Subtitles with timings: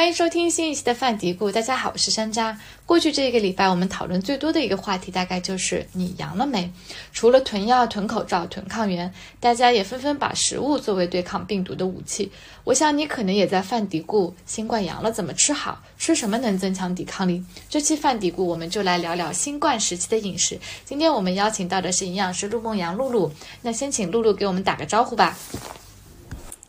[0.00, 1.52] 欢迎收听新一期的饭嘀咕。
[1.52, 2.56] 大家好，我是山楂。
[2.86, 6.72] 过去这一个礼拜，我们讨论最多的一个话题，大概就是你阳了没？
[7.12, 12.32] 除了囤药、囤口罩、囤抗原，大家也纷纷把食物作为对抗病毒的武器。
[12.64, 15.78] 我想你可能也在饭嘀咕：新冠阳了怎么吃好？
[15.98, 17.44] 吃什么能增强抵抗力？
[17.68, 20.58] 这期饭嘀咕，我们就来聊聊新冠时期的饮食。
[20.86, 23.30] 今天我们邀请到的是营养师陆梦阳露露。
[23.60, 25.36] 那先请露露给我们打个招呼吧。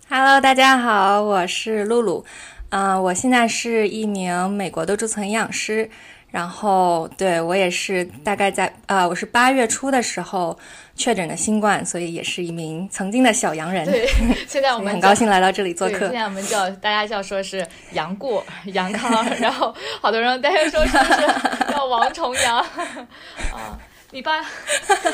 [0.09, 2.25] Hello，大家好，我是露露。
[2.71, 5.89] 嗯，我现在是一名美国的注册营养师，
[6.29, 10.57] 然后对我也是大概在呃，我是八月初的时候
[10.95, 13.85] 确诊的新冠，所以也是一名曾经的小阳人。
[13.85, 14.07] 对，
[14.47, 15.99] 现在我们很高兴来到这里做客。
[15.99, 20.97] 现在我们叫大家叫说是杨过、杨康，然后好多人大家说是
[21.73, 23.77] 叫王重阳啊。
[24.13, 24.41] 你爸，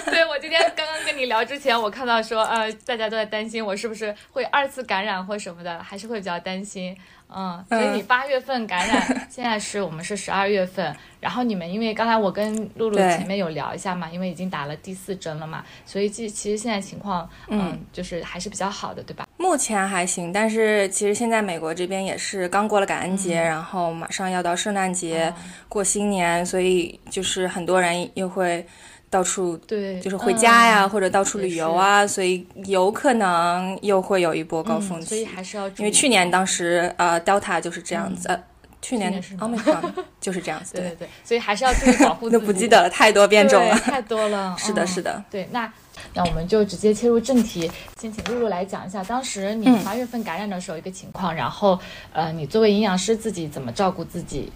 [0.06, 6.98] 对我今天刚刚跟你聊之前，我看到说呃，大家都在担心我是不是会二次感染或什么的，还是会比较担心。
[7.30, 19.28] 嗯，所以你八月份感染， 现在是我们是十二月份，然后你们因为刚才我跟露露前面有聊一下嘛，因为已经打了第四针了嘛，所以其其实现在情况，嗯，就是还是比较好的，对吧？
[19.36, 25.34] 目前还行，但是其实现在美国这边也是刚过了感恩节，然后马上要到圣诞节
[25.68, 28.66] 过新年，所以就是很多人又会。
[29.10, 35.08] 到处对，就是回家呀，或者到处旅游啊，所以有可能又会有一波高峰期。
[35.08, 38.44] 所以还是要，因为去年当时呃，Delta 就是这样子，呃
[38.82, 39.92] 去年 Omicron
[40.22, 40.74] 就是这样子。
[40.76, 42.40] 对对对，所以还是要注意保护自己。
[42.40, 44.56] 都不记得了，太多变种了，太多了。
[44.60, 45.24] 是的，是的。
[45.32, 45.72] 对，那
[46.14, 47.70] 那我们就直接切入正题，
[48.00, 51.80] 先请露露来讲一下当时你八月份感染的时候一个情况，然后
[52.14, 54.52] 呃，你作为营养师自己怎么照顾自己？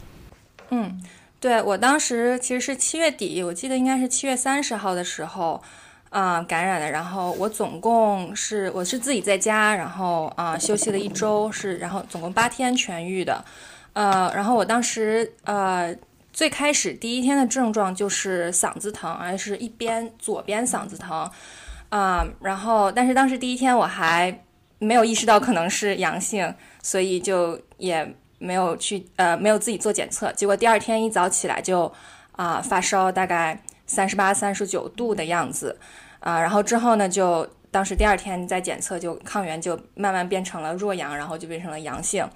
[0.70, 1.02] 嗯。
[1.42, 5.60] 对我当时其实是七月底，我记得应该是七月三十号的时候，
[6.12, 6.92] 啊感染的。
[6.92, 13.44] 然后我总共是我是自己在家，然后啊休息了一周，是然后总共八天痊愈的。
[13.94, 15.92] 呃，然后我当时呃
[16.32, 21.28] 最开始第一天的症状就是嗓子疼，而是一边左边嗓子疼，
[21.90, 24.44] 啊，然后但是当时第一天我还
[24.78, 28.16] 没有意识到可能是阳性，所以就也。
[28.42, 31.92] 没有去呃，没有自己做检测，结果第二天一早起来就
[32.32, 35.78] 啊发烧，大概三十八、三十九度的样子
[36.20, 42.28] 啊，然后之后呢，就当时第二天再检测，就抗原就慢慢变成了弱阳，然后就变成了阳性，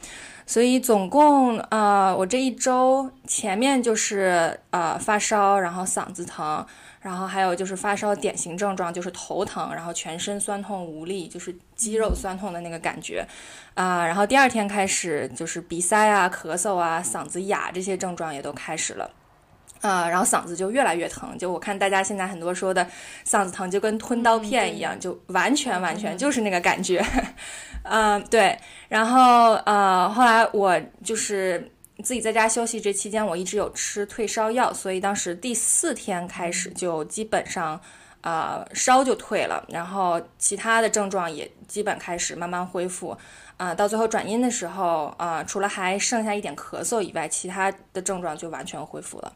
[0.45, 6.65] 所以总共啊，我这一周前面就是呃发烧，然后嗓子疼。
[7.01, 13.25] 然后还有就是发烧典型症状就是头疼，然后全身酸痛无力，就是肌肉酸痛的那个感觉，
[13.73, 19.11] 啊，然后第二天开始就是鼻塞啊、咳嗽啊、嗓子哑这些症状也都开始了，
[19.81, 22.87] 啊，然后嗓子就越来越疼，就我看大家现在很多说的
[23.25, 27.03] 嗓子疼就跟吞刀片一样，就完全完全就是那个感觉，
[27.83, 28.57] 嗯，对，
[28.89, 31.71] 然后呃后来我就是。
[32.03, 37.79] 自己在家休息这期间，我一直有吃退烧药，所以当时第四天开始就基本上，
[38.25, 43.15] 呃，烧就退了，然后其他的症状也基本开始慢慢恢复，
[43.57, 49.31] 啊，到最后转阴的时候，啊，除了还剩下一点咳嗽以外，其他的症状就完全恢复了。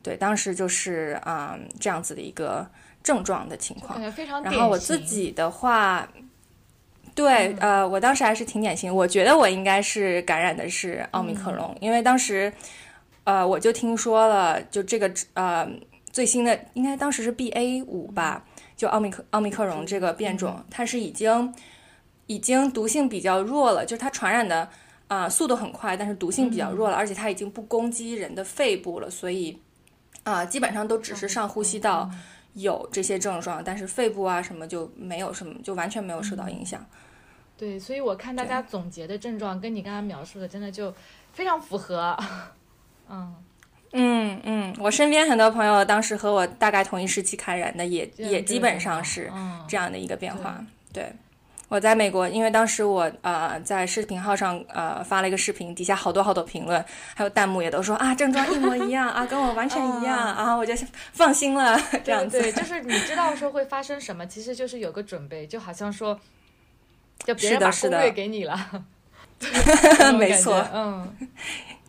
[0.00, 2.64] 对，当时就是啊这样子的一个
[3.02, 4.00] 症状的情况。
[4.44, 6.08] 然后我自己的话。
[7.16, 12.52] 对，呃，我当时还是挺典型，我觉得我应该是感染的是奥密克戎，因为当时，
[13.22, 15.64] 呃，我就听说了，就这个呃
[16.14, 18.44] 最新的，应该当时是 B A 五吧，
[18.76, 21.52] 就奥密克奥密克戎这个变种，它是已经
[22.28, 24.68] 已经毒性比较弱了，就是它传染的
[25.08, 29.60] 啊速度很快，但是毒性比较弱了，而且它已经不攻击人的肺部了，所以
[30.22, 32.08] 啊基本上都只是上呼吸道
[32.52, 36.86] 有这些症状，但是肺部啊什么就没有什么，就完全没有受到影响。
[37.56, 40.94] 对，所以我看大家总结的症状跟你刚刚描述的真的就
[41.32, 42.16] 非常符合，
[43.10, 43.34] 嗯
[43.94, 49.32] 嗯嗯，我身边很多朋友当时和我大概同一时期感染的，也也基本上是
[49.68, 50.62] 这样的一个变化。
[50.92, 51.12] 对，
[51.68, 60.74] 我在美国，因为当时我呃在视频号上呃发了一个视频，底下好多好多评论，还有弹幕也都说啊症状一模一样啊，跟我完全一样，然后我就
[61.12, 61.80] 放心了。
[62.04, 66.20] 这样子，对，就是你知道说会发生什么，其实就是有个准备，就好像说。
[67.24, 68.84] 就别人把攻略给你了，
[70.18, 71.16] 没错，嗯，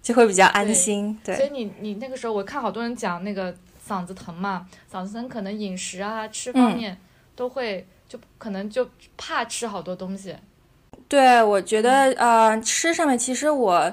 [0.06, 1.20] 就会比较安心。
[1.24, 3.52] 对，所以你你那个时候，我看好多人讲那个
[3.88, 6.96] 嗓子疼嘛，嗓子疼可能饮食啊、吃方面
[7.36, 8.88] 都会，就可能就
[9.18, 10.36] 怕吃好多东西。
[11.08, 13.92] 对，我觉得呃，吃上面其实我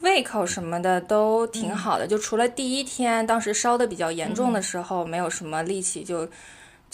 [0.00, 6.28] 胃口什么的都挺好的，就除了第一天当时烧的比较严重的时候，没有什么力气就。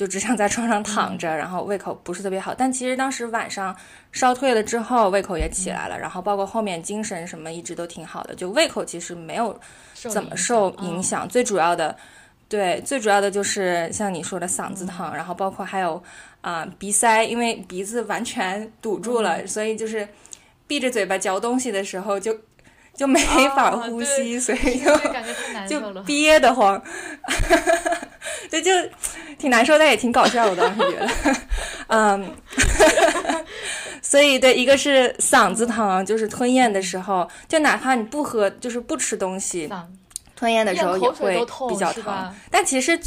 [0.00, 2.55] 就只想在床上躺着，然后胃口不是特别好。
[2.55, 3.76] 但其实当时晚上
[4.12, 9.61] 烧退了之后，胃口也起来了，然后包括后面精神什么一直都挺好的，就胃口其实没有
[9.93, 11.29] 怎么受影响。
[11.29, 11.94] 最主要的，
[12.49, 16.02] 对，最主要的就是像你说的嗓子疼，然后包括还有
[16.41, 20.08] 啊鼻塞，因为鼻子完全堵住了，所以就是
[20.67, 22.35] 闭着嘴巴嚼东西的时候就。
[23.00, 23.19] 就没
[23.56, 24.79] 法呼吸，所以
[25.67, 26.79] 就就憋得慌，
[28.50, 28.70] 对，就
[29.38, 30.47] 挺难受，但也挺搞笑。
[30.47, 31.08] 我当时觉得，
[31.88, 32.31] 嗯，
[34.02, 39.67] 所以对，一个是嗓子疼，就是吞咽的时候，就哪怕你不喝，就是不吃东西，
[40.37, 42.35] 吞咽的时候也会比较疼。
[42.50, 43.00] 但其实，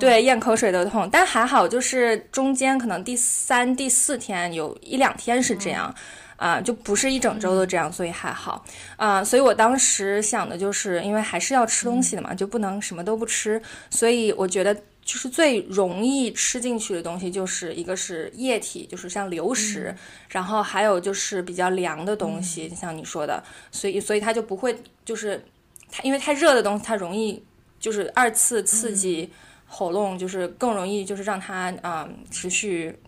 [0.00, 5.94] 对，咽口水都痛，但还好，就是中间可能第三、第四天有一两天是这样。
[6.36, 8.64] 啊，就不是一整周都这样，所以还好
[8.96, 9.22] 啊。
[9.22, 13.60] 所以我当时想的就是，因为还是要吃东西的嘛，就不能什么都不吃。
[13.90, 19.94] 所以我觉得，就是最容易吃进去的东西，就是一个是液体，就是像流食，
[20.28, 23.42] 然后还有就是比较凉的东西，像你说的。
[23.70, 25.44] 所以，所以它就不会，就是
[25.90, 27.42] 它因为太热的东西，它容易
[27.78, 29.30] 就是二次刺激
[29.66, 32.98] 喉咙，就是更容易就是让它啊持续。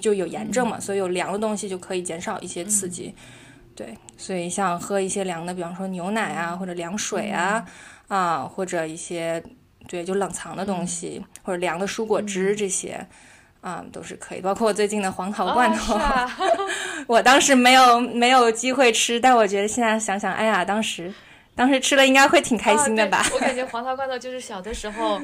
[0.00, 3.14] 就有炎症嘛，所以有凉的东西就可以减少一些刺激，
[3.74, 7.64] 对，所以像喝一些凉的，比方说牛奶啊，或者凉水啊，
[8.08, 9.42] 啊，或者一些
[9.86, 13.06] 对就冷藏的东西，或者凉的蔬果汁这些，
[13.60, 14.40] 啊，都是可以。
[14.40, 15.98] 包括我最近的黄桃罐头，
[17.06, 21.12] 我当时没有没有机会吃，但我觉得现在想想，哎呀，当时
[21.54, 23.24] 当时吃了应该会挺开心的吧？
[23.32, 25.20] 我感觉黄桃罐头就是小的时候，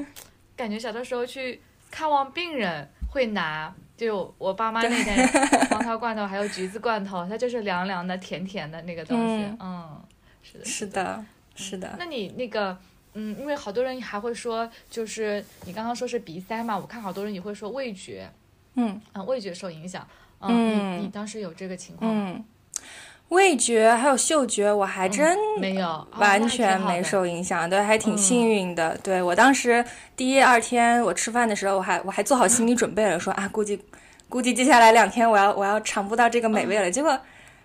[0.56, 1.61] 感觉小的时候去
[1.91, 3.75] 看望病人会拿。
[4.02, 5.28] 就我爸妈那边
[5.70, 9.44] 黄桃罐头，还有橘子罐头，它就是凉凉的、甜甜的那个东西。
[9.60, 10.02] 嗯，
[10.43, 11.94] 是的，是的，是的。
[12.00, 12.76] 那你那个，
[13.14, 18.28] 嗯，因为好多人还会说，就是你刚刚说是鼻塞嘛，我看好多人也会说味觉，
[18.75, 20.05] 嗯，啊，味觉受影响。
[20.40, 22.44] 嗯，你你当时有这个情况吗？
[23.32, 28.96] 味觉还有嗅觉，我还真没有，完全没受影响，对，还挺幸运的。
[29.02, 29.84] 对我当时
[30.14, 33.81] 第一二天我吃饭的时候，我还我还做好心理准备了，说 啊，估计
[34.29, 36.90] 估计接下来两天我要我要尝不到这个美味了。
[36.90, 37.19] 结果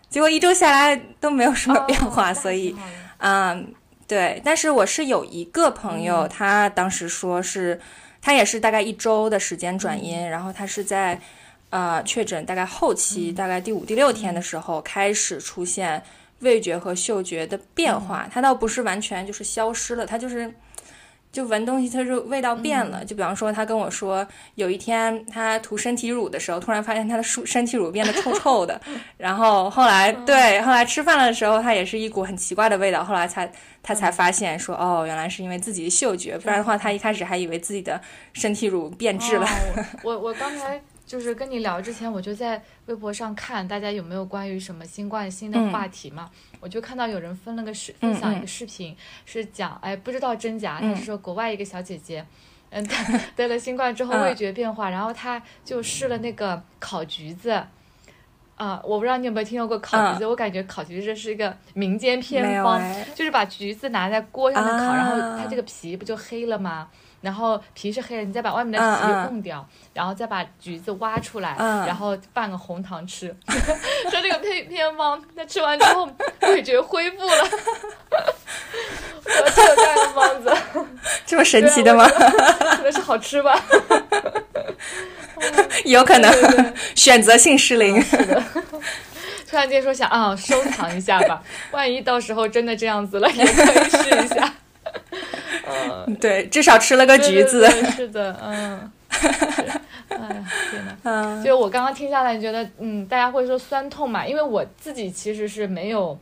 [0.10, 2.74] 结果一周下来都没有什么变化，所以
[3.18, 3.74] 嗯，
[4.08, 4.42] 对。
[4.46, 7.80] 但是我是有一个朋友，他当时说是
[8.22, 11.20] 他也是大概一周的时间转阴，然后他是在。
[11.70, 16.02] 呃，确诊大概后期，大概第五、第六天的时候开始出现
[16.40, 18.28] 味觉和嗅觉的变化。
[18.32, 20.54] 它倒不是完全就是消失了，它就是
[21.30, 23.04] 就闻东西，它就味道变了。
[23.04, 24.26] 就比方说，他跟我说，
[24.56, 28.80] 有一天他涂身体乳的时候，突然发现他的身身体乳变得臭臭的。
[29.18, 33.04] 然后后来对，后来吃饭的时候，他也是一股很奇怪的味道。
[33.04, 33.52] 后来才
[33.84, 38.00] 他才发现说，哦，原来是因为自己的嗅觉，不然的话，他一开始还以为自己的
[38.32, 39.46] 身体乳变质了。
[40.02, 40.82] 我 我刚才。
[41.08, 48.94] 就是跟你聊之前，我就在微博上看大家有没有关于什么新冠新的话题嘛，我就看到有人分了个视分享一个视频，
[49.26, 52.26] 是讲哎不知道真假，他是说国外一个小姐姐，
[52.72, 52.86] 嗯
[53.38, 57.52] 得了新冠之后味觉变化，然后她就试了那个烤橘子，
[58.58, 62.82] 啊我不知道你有没有听说过烤橘子，我感觉烤橘子是一个民间偏方，
[63.16, 66.90] 就是把橘子拿在锅上面烤，然后它这个皮不就黑了吗？
[67.28, 71.54] 然后皮是黑的，你再把外面的皮弄掉，然后再把橘子挖出来，
[71.86, 73.36] 然后拌个红糖吃。
[74.10, 76.10] 说这个偏偏方，那吃完之后
[76.44, 77.50] 味觉恢复了。
[79.26, 80.56] 我这这样的方子，
[81.26, 82.08] 这么神奇的吗？
[82.08, 83.62] 可能是好吃吧。
[85.84, 88.02] 有可能选择性失灵。
[89.50, 94.54] 突然间说想啊，收藏一下吧， 万一到时候真的这样子了，也可以试一下。
[96.08, 97.70] 嗯， 对，至少吃了个橘子。
[97.92, 98.92] 是的，嗯。
[100.10, 100.98] 哎呀，天呐。
[101.04, 101.44] 嗯。
[101.44, 104.26] 就我刚刚听下来，觉得，嗯，大家会说酸痛嘛？
[104.26, 106.18] 因为我自己其实是没有，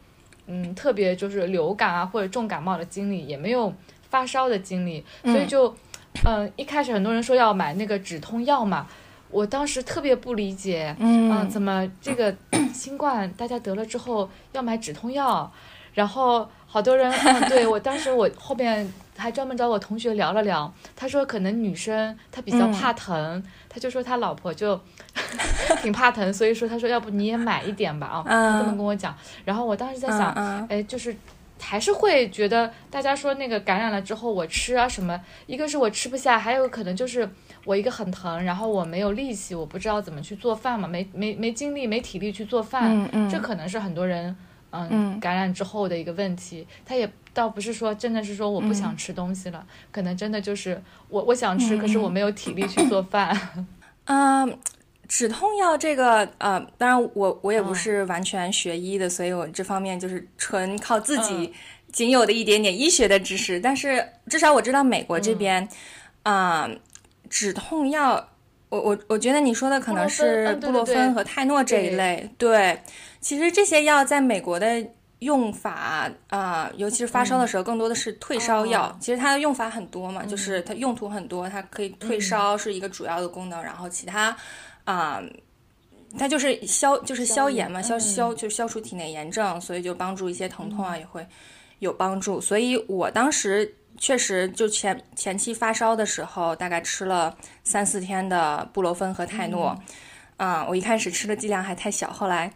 [0.48, 3.74] 嗯，特别就是流感啊或者重感冒的经历，也没有
[4.10, 5.74] 发烧的经历，所以就，
[6.26, 8.88] 嗯，一开始很多人说要买那个止痛药嘛，
[9.30, 12.34] 我当时特别不理解，嗯，怎么这个
[12.74, 15.52] 新冠大家得了之后要买止痛药，
[15.94, 18.92] 然后好多人，嗯，对我当时我后面。
[19.18, 24.80] 还专门找我同学聊了聊，他说可能女生她比较怕疼，他就说他老婆就
[25.82, 29.16] 挺怕疼，所以说他说要不你也买一点吧啊，他这么跟我讲。
[29.46, 30.32] 然后我当时在想，
[30.70, 31.16] 哎，就是
[31.62, 37.28] 还是会觉得大家说那个感染了之后我吃啊什么，一个是我吃不下，还有可能就是
[37.64, 44.36] 我一个很疼，然后我没有力气，我不知道怎么去做饭嘛，没没没精力没体力去做饭，这可能是很多人。
[44.90, 46.68] 嗯感染之后的一个问题。
[46.86, 53.66] 他也倒不是说真的是说我不想吃东西了，可能真的就是我我想吃，可是我没有体力去做饭。
[54.06, 54.58] 嗯。
[55.08, 61.54] 止痛药这个，呃，当然我我也不是完全学医的，所以我这方面就是纯靠自己
[61.92, 63.60] 仅有的一点点医学的知识。
[63.60, 65.70] 但是至少我知道美国这边，
[66.24, 66.68] 啊，
[67.30, 68.30] 止痛药，
[68.76, 72.30] 我我我觉得你说的可能是布洛芬和泰诺这一类。
[72.38, 72.82] 对，
[73.22, 74.86] 其实这些药在美国的
[75.20, 78.96] 用法，啊，尤其是发烧的时候，更多的是退烧药。
[79.00, 84.36] 其实它的用法很多嘛，就是它用途很多，它可以退烧是一个主要的功能，然后其他。
[84.84, 85.22] 啊，
[86.20, 91.26] 它就是消，就是消炎嘛，消消就消除体内炎症，所以就帮助一些疼痛啊，也会
[91.80, 92.40] 有帮助。
[92.40, 99.78] 所以我当时确实就前前期发烧的时候，大概吃了三四天的布洛芬和泰诺。
[100.38, 102.52] 啊，我一开始吃的剂量还太小，后来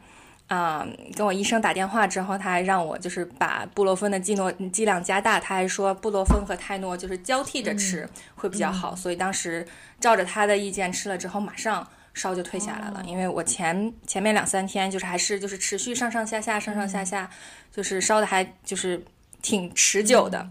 [0.47, 8.95] 啊跟我医生打电话之后，他还让我就是把布洛芬的剂诺剂量加大，他还说布洛芬和泰诺就是交替着吃会比较好。
[8.95, 9.65] 所以当时
[9.99, 11.87] 照着他的意见吃了之后，马上。
[12.11, 17.29] 烧就退下来了，因为我前前面两三天就是还是就是持续上上下下上上下下，
[17.71, 19.01] 就是烧的还就是
[19.41, 20.49] 挺持久的，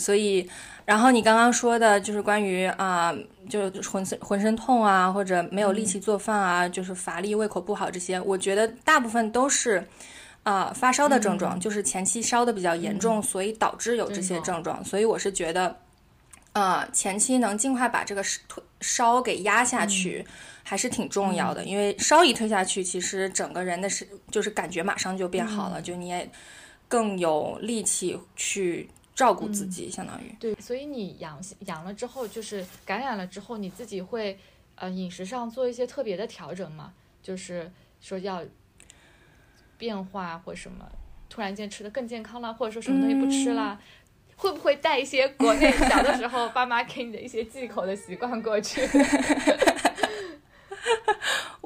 [0.00, 0.48] 所以
[0.84, 3.14] 然后你刚刚说的就是关于啊，
[3.48, 9.86] 就浑身浑身痛啊，或者没有力气做饭啊，就是乏力、胃口不好这些，我觉得大部分都是
[10.42, 15.76] 啊发烧的症状，就是前期烧的比较严重，所以导致有这些症状，所以我是觉得
[16.52, 20.26] 啊前期能尽快把这个退烧给压下去。
[20.62, 26.30] 还是挺重要的，因为烧一退下去，其实整个人的是就是感觉马上就变好了，就你也
[26.86, 28.88] 更有力气去
[29.20, 30.54] 照顾自己，相当于对。
[30.54, 34.38] 所以你阳阳了之后，就是感染了之后，你自己会
[34.76, 36.94] 呃饮食上做一些特别的调整吗？
[37.22, 38.42] 就是说要
[39.76, 40.90] 变化或什么，
[41.28, 43.78] 突然间吃的更健康了，或者说什么东西不吃了，
[44.36, 48.80] 会不会带一些国内小的时候爸妈给你的一些忌口的习惯过去？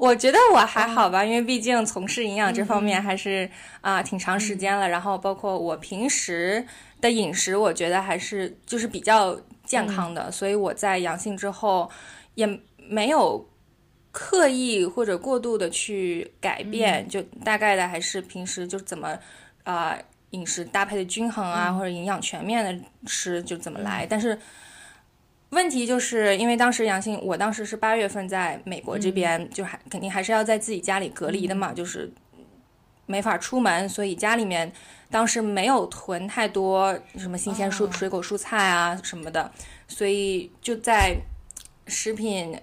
[0.05, 3.49] 我觉得我还好吧，因为毕竟从事营养这方面还是
[3.81, 4.87] 啊挺长时间了。
[4.87, 6.63] 然后包括我平时
[7.01, 9.35] 的饮食，我觉得还是就是比较
[9.65, 10.31] 健康的。
[10.31, 11.89] 所以我在阳性之后
[12.35, 12.45] 也
[12.77, 13.49] 没有
[14.11, 19.17] 刻意或者过度的去改变，就大概的还是平时就怎么
[19.63, 19.97] 啊
[20.29, 24.05] 饮食搭配的均衡啊，或者营养全面的吃就怎么来。
[24.07, 24.37] 但是。
[25.55, 32.11] 问题就是因为当时阳性，我当时是八月份在美国这边，就还肯定还是要在自己家里隔离的嘛，就是
[33.05, 34.69] 没法出门，所以家里面
[35.09, 39.49] 当时没有囤太多什么新鲜蔬水果蔬菜啊什么的，
[39.87, 41.15] 所以就在
[41.87, 42.59] 食品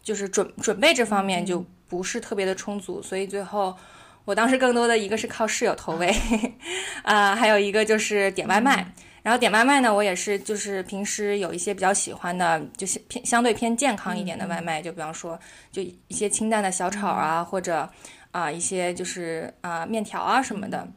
[0.00, 3.76] 就是准准备这方面就不是特别的充足，所以最后
[4.24, 6.14] 我当时更多的一个是靠室友投喂，
[7.02, 8.92] 啊，还有一个就是点外卖。
[9.22, 15.38] 然后点外卖呢，我也是，就是平时有一些比较喜欢的，就是偏相对偏健康一点的外卖，就比方说，
[15.70, 17.86] 就一些清淡的小炒啊，或者
[18.30, 20.88] 啊一些就是啊面条啊什么的，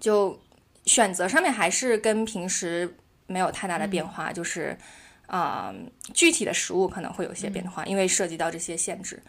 [0.00, 0.40] 就
[0.86, 4.74] 选择上面还是跟平时没有太大的变化，就是
[5.26, 5.74] 啊
[6.14, 9.22] 具体的食物可能会有些变化，因为涉及到这些限制。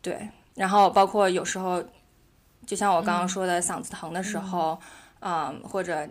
[0.00, 1.82] 对，然后包括有时候，
[2.64, 4.80] 就像我刚刚说的，嗓子疼的时候，
[5.18, 6.08] 嗯，或者。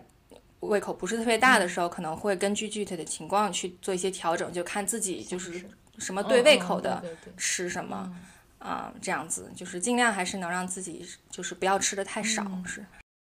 [0.68, 5.62] 胃口不是特别大的时候，可能会根据具体的情况去做一些调整，就看自己就是
[5.98, 7.02] 什么对胃口的
[7.36, 8.10] 吃什么
[8.58, 12.44] 啊，这样子就是尽量还是能让自己就是不要吃的太少。
[12.64, 12.84] 是。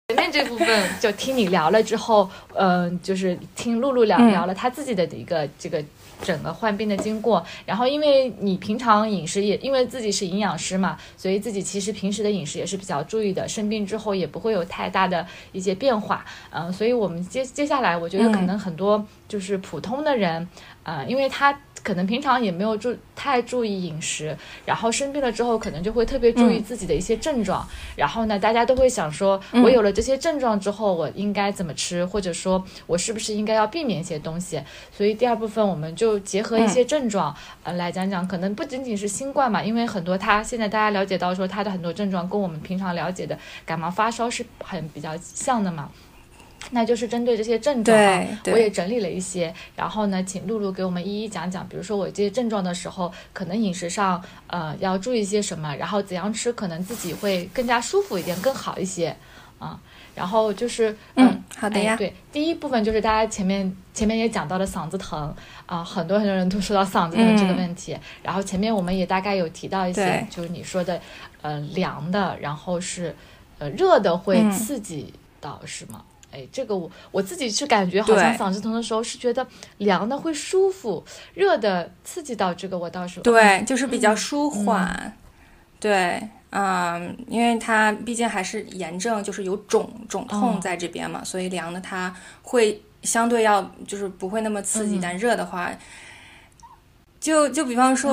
[0.10, 5.84] 前面这部分就听你聊了之后，嗯，就是听露露聊聊了她自己的一个这个。
[6.22, 20.48] 整个患病的经过，然后因为你平常饮食也因为自己是营养师嘛，所以自己其实平时的饮食也是比较注意的，生病之后也不会有太大的一些变化，嗯，所以我们接接下来我觉得可能很多就是普通的人，
[20.84, 21.58] 啊，因为他。
[21.88, 27.66] 可能平常也没有注太注意饮食，然后生病了之后，可能就会特别注意自己的一些症状。
[27.96, 34.62] 然后呢，大家都会想说，我有了这些症状之后，我应该怎么吃，或者说我是不是应该要避免一些东西？
[34.92, 38.28] 所以第二部分我们就结合一些症状，呃，来讲讲。
[38.28, 45.90] 可能不仅仅是新冠嘛，因为很多它现在大家了解到说它的很多症状跟我们平常了解的感冒发烧是很比较像的嘛。
[46.72, 51.66] 那就是针对这些症状啊，我也整理了一些，然后呢，请露露给我们一一讲讲。
[51.70, 59.16] 比如说我这些症状的时候，可能饮食上呃要注意些什么，然后怎样吃可能自己会更加舒服一点，更好一些
[59.60, 59.80] 啊。
[60.14, 61.96] 然后就是嗯，好的呀。
[61.96, 65.34] 对，第一部分就是大家前面前面也讲到了嗓子疼
[65.66, 67.96] 啊，很多很多人都说到嗓子疼这个问题。
[68.24, 71.00] 然后前面我们也大概有提到一些，就是你说的
[71.42, 73.16] 呃凉的，然后是。
[73.60, 75.12] 呃热的会嗯刺激
[75.42, 76.04] 到，是吗？
[76.32, 79.46] 哎，这个我我自己是感觉好像嗓子疼的时候是觉得
[79.78, 81.04] 凉的会舒服，
[81.34, 85.18] 热的刺激到这个我倒是对，就是比较嗯舒缓。
[85.80, 95.72] 对，嗯，因为它毕竟还是炎症，就是有肿肿哦痛在这边嘛，所以凉的它会相对要就是不会那么刺激，嗯但热的话，
[97.20, 98.12] 就就比方说。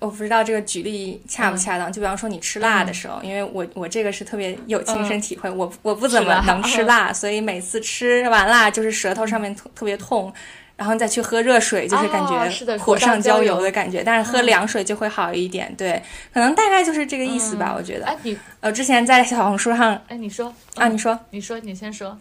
[0.00, 6.82] 嗯我不知道这个举例恰不恰当，就比方说你吃辣的时候，因为我我这个是特别有亲身体会，我我不怎么能吃？
[6.82, 10.30] 辣，所以每次吃完辣就是舌头上面特特别痛，
[10.76, 14.46] 然后再去喝热水，就是感觉火上浇油的感觉，但是喝嗯。
[14.46, 15.74] 凉水就会好一点。
[15.74, 16.02] 对，
[16.34, 18.04] 可能大概就是这个意思吧，我觉得。
[18.04, 18.36] 哎你。
[18.60, 20.52] 呃，之前在小红书上哎你说。
[20.74, 22.18] 啊，你说，你说你先说，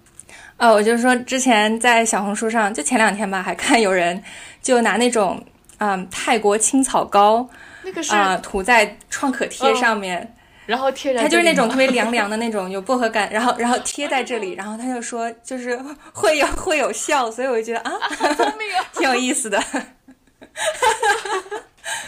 [0.56, 4.24] 呃，我就说之前在小红书上，就前两天吧，还看有人
[4.62, 5.44] 就拿那种
[5.80, 7.48] 嗯泰国青草膏
[7.84, 10.36] 那个是、啊、涂在创可贴哦上面。
[10.66, 15.78] 然后贴在它就是那种特别凉凉的那种，有薄荷感， 然后然后贴在这里，然后他就说就是
[16.14, 18.54] 会有 会有效，所以我就觉得啊，啊，
[18.98, 19.62] 挺有意思的。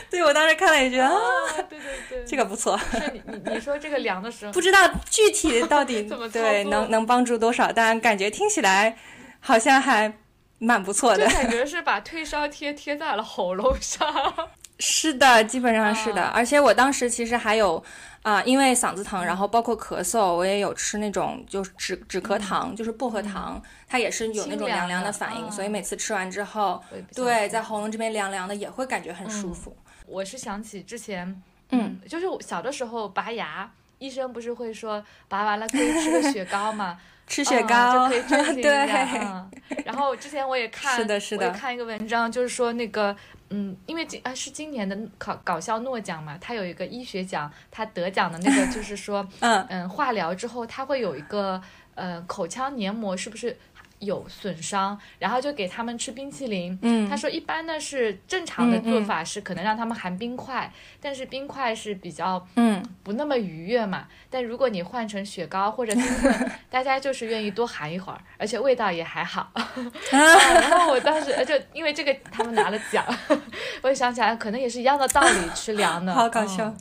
[0.10, 4.54] 对我当时看了也觉得啊，啊对对对，这个不错，是你你你说这个凉的时候。
[4.54, 8.96] 不知道具体到底对能能帮助多少，但感觉听起来
[9.42, 10.14] 好像还
[10.60, 11.26] 蛮不错的。
[11.28, 14.08] 感觉是把退烧贴贴在了喉咙上。
[14.80, 16.22] 是的，基本上是的。
[16.22, 17.82] 啊而且我当时其实还有
[18.24, 26.84] 啊、因为嗓子疼，然后包括咳嗽，我也有吃那种就是止止咳糖，就是薄荷糖，它也是有那种凉凉凉的的反应，啊所以每次吃完之后，
[27.14, 29.78] 对，在喉咙这边凉凉的，也会感觉很舒服。
[30.08, 36.98] 我是想起之前，嗯，就是我小的时候拔牙，医生不是会说拔完了可以吃个雪糕嘛，
[37.28, 41.50] 吃雪嗯糕，就可以 镇静一对，然后之前我也看，是的是的。
[41.52, 43.16] 看一个文章，就是说那个，
[43.50, 49.66] 嗯，因为今啊是今年的搞搞笑诺奖嘛，它有一个医学奖，它得奖的那个就是说， 嗯。
[49.70, 51.62] 嗯，化疗之后它会有一个
[51.96, 53.58] 呃口腔黏膜是不是
[54.06, 56.78] 有损伤，然后就给他们吃冰淇淋。
[56.82, 60.72] 嗯他说一般呢是正常的做法是可能让他们含冰块，
[61.02, 64.08] 但是冰块是比较嗯，不那么愉悦嘛。
[64.30, 69.52] 但如果你换成雪糕或者冰棍， 大家就是愿意多含一会儿，而且味道也还好。
[69.56, 69.74] 啊、
[70.12, 73.06] 然后我当时呃就因为这个他们拿了奖，
[73.82, 76.78] 我就想起来可能也是一样的道理，吃凉的，好搞笑嗯。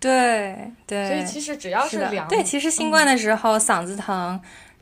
[0.00, 4.40] 对对，所以其实只要是的凉，对，其实新冠的时候嗓子疼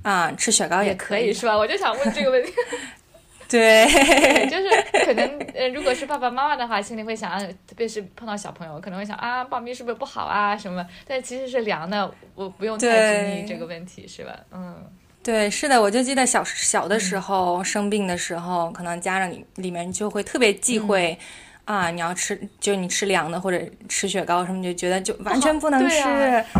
[0.08, 1.56] 啊，吃雪糕也可以是吧？
[1.56, 2.52] 我就想问这个问题。
[3.48, 10.84] 对，对，就是可能呃，如果是爸爸妈妈的话，心里会想，啊特别是碰到小朋友，可能会想啊，棒冰是不是不好啊什么？
[11.06, 14.36] 但其实是凉的，我不用太拘泥对这个问题，是吧？
[14.52, 14.84] 嗯，
[15.22, 21.16] 对，是的，我就记得小小的时候、生病的时候，可能家长里里面就会特别忌讳。
[21.20, 21.24] 嗯
[21.66, 25.98] 啊，你要吃，就你吃凉的或者吃雪糕什么，就觉得就完全不能吃。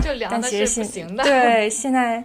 [0.03, 1.23] 就凉的是不行的。
[1.23, 2.23] 对， 现在，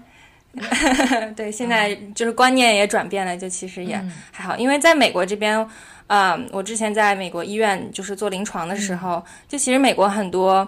[1.35, 4.11] 对，现在就是观念也转变了，就其实也嗯。
[4.31, 5.65] 还好，因为在美国这边，
[6.07, 10.67] 啊、我之前在美国医院就是做临床的时候，嗯就其实美国很多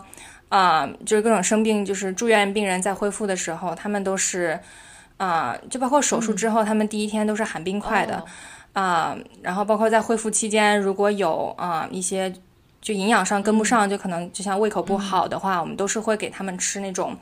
[0.50, 4.58] 啊、就是各种生病，就是住院病人在恢复的时候，他们都是
[5.18, 8.24] 啊、就包括手术之后，他们第一天都是含冰块的
[8.74, 12.32] 啊、然后包括在恢复期间，如果有啊、一些
[12.82, 17.18] 就营养上跟不上，就可能就像胃口不好的话，我们都是会给他们吃那种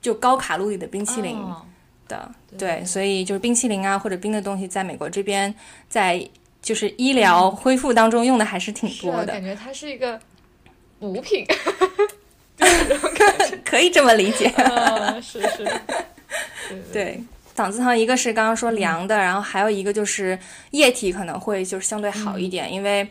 [0.00, 1.36] 就高卡路里的冰淇淋。
[1.36, 1.62] 哦
[2.08, 5.54] 的，对，所以就是冰淇淋啊或者冰的东西，在美国这边，
[5.88, 6.26] 在
[6.60, 10.18] 就是医疗恢复当中用的还是挺多的，感觉它是一个
[10.98, 11.46] 补品。
[13.64, 14.52] 可以这么理解。
[14.56, 15.70] 嗯，是是。
[16.92, 17.22] 对
[17.54, 20.36] 嗓子疼一个是刚刚说凉的，然后还有一个就是
[20.72, 23.08] 液体可能会就是相对好一点，因为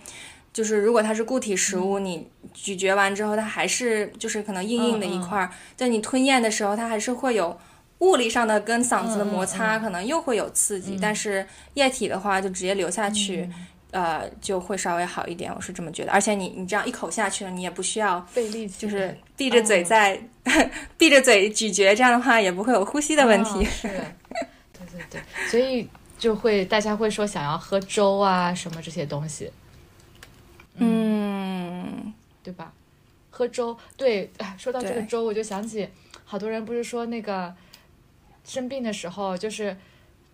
[0.51, 7.57] 就是如果它是固体食物，你咀嚼完之后它还是就是可能硬硬的一块儿，在你吞咽的时候它还是会有。
[7.99, 13.49] 物理上的跟嗓子的摩擦可能又会有刺激，但是液体的话就直接流下去，
[13.91, 16.11] 呃，就会稍微好一点，我是这么觉得。
[16.11, 20.21] 而且你你这样一口下去了，你也不需要费力气，就是闭着嘴在、
[20.97, 23.65] 闭着嘴咀嚼，这样的话也不会有呼吸的问题。
[23.65, 29.51] 哦是，对对对，所以就会大家会说想要喝粥啊什么这些东西，
[30.75, 32.71] 嗯，对吧？
[33.31, 35.87] 喝粥，对，哎，说到这个粥，我就想起
[36.25, 37.53] 好多人不是说那个
[38.47, 39.75] 生病的时候就是。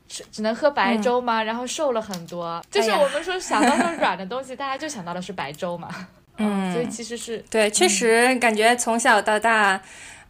[0.06, 1.41] 只只能喝白粥吗？
[1.41, 2.62] 然后瘦了很多。
[2.69, 5.89] 就是我们说想到说软的东西，大家就想到的是白粥嘛。
[6.38, 9.82] 嗯所以其实是对，确实感觉从小到大，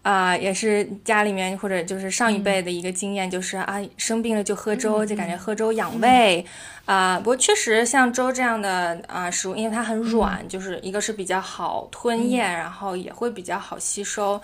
[0.03, 6.45] 啊，也是家里面或者就是上一辈的一个经验，就是啊，生病了就喝粥，就感觉喝粥养胃。
[6.85, 14.39] 啊，不过确实像粥这样的啊食物，因为它很软，就是一个是比较好吞咽，然后也会比较好吸收。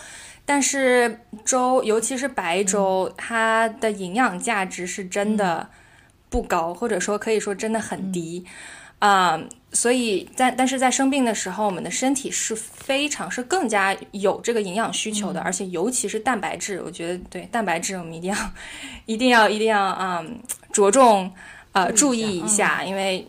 [0.49, 5.69] 但是粥，尤其是白粥，它的营养价值是真的
[6.27, 8.43] 不高，或者说可以说真的很低。
[8.97, 9.39] 啊，
[9.71, 18.38] 所以在但是在生病的时候，我们的身体是非常是更加有这个营养需求的，而且尤其是蛋白质，我觉得对蛋白质我们一定要
[19.05, 20.25] 一定要一定要啊
[20.73, 21.31] 着重
[21.73, 23.27] 呃注意一下，因为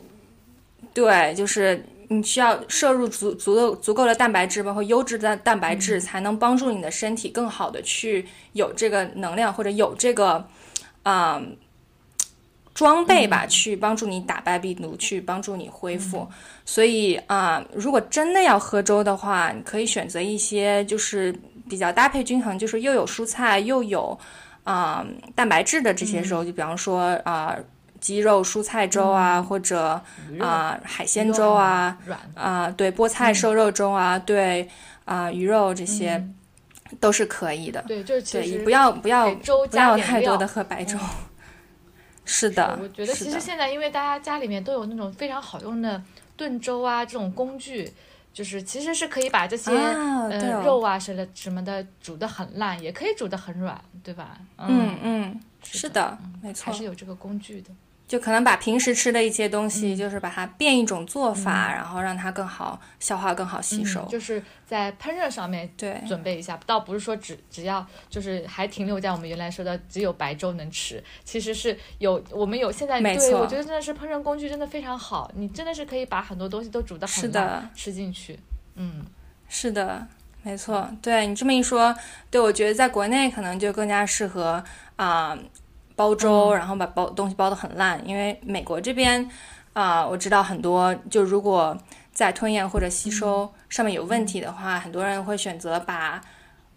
[0.94, 10.46] 对就是你需要摄入足足够足够的蛋白质，包括优质的蛋白质，才能帮助你的身体更好的去有这个能量或者有这个
[11.04, 11.40] 啊。
[12.72, 16.26] 装备吧，去帮助你打败病毒，去帮助你恢复。
[16.64, 21.34] 所以啊，如果真的要喝粥的话，你可以选择一些就是
[21.68, 24.18] 比较搭配均衡，就是又有蔬菜又有
[24.64, 26.42] 啊蛋白质的这些粥。
[26.42, 27.54] 就比方说啊，
[28.00, 30.00] 鸡肉蔬菜粥啊，或者
[30.40, 31.96] 啊海鲜粥啊，
[32.34, 34.68] 啊对，菠菜瘦肉粥啊，对
[35.04, 36.26] 啊鱼肉这些
[36.98, 37.82] 都是可以的。
[37.82, 40.98] 对，就是其实不要不要不要太多的喝白粥。
[42.24, 46.00] 是的，我觉得其实现在因为大家家里面都有那种非常好用的
[46.36, 47.92] 炖粥啊这种工具，
[48.32, 54.38] 就是其实是可以把这些呃肉啊什么什么的煮的很烂，也可以煮的很软，对吧？
[54.58, 57.70] 嗯嗯，是的，没错，还是有这个工具的。
[58.10, 64.04] 就可能把平时吃的一些东西，就是把它变一种做法，然后让它更好消化、更好吸收。
[64.06, 78.36] 就是在烹饪上面对准备一下，倒不是说只只要就是还停留在我们原来说的只有白粥能吃，其实是有我们有现在对我觉得真的是烹饪工具真的非常好，你真的是可以把很多东西都煮的很的吃进去。
[78.74, 79.04] 嗯，
[79.48, 80.04] 是的，
[80.42, 80.90] 没错。
[81.00, 81.94] 对你这么一说，
[82.28, 84.64] 对我觉得在国内可能就更加适合
[84.96, 85.38] 啊。
[86.00, 89.28] 煲粥，然后把包东西包得很烂，因为美国这边，
[89.74, 91.76] 啊，我知道很多，就如果
[92.10, 96.18] 在吞咽或者吸收上面有问题的话，很多人会选择把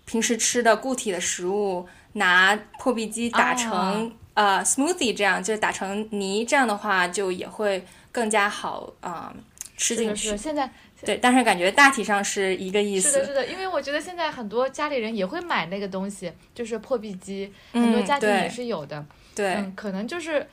[0.04, 9.34] 平时吃的固体的食物拿破壁机打成呃 smoothie，这样就是打成泥，这样的话就也会更加好啊
[9.78, 10.36] 吃进去。
[10.36, 10.70] 现在
[11.06, 13.12] 对，但是感觉大体上是一个意思。
[13.12, 19.06] 是的，是的，因为我觉得现在很多家里人也会买那个东西，就是破壁机，很多家庭也是有的。
[19.36, 20.48] 对，嗯，可能就是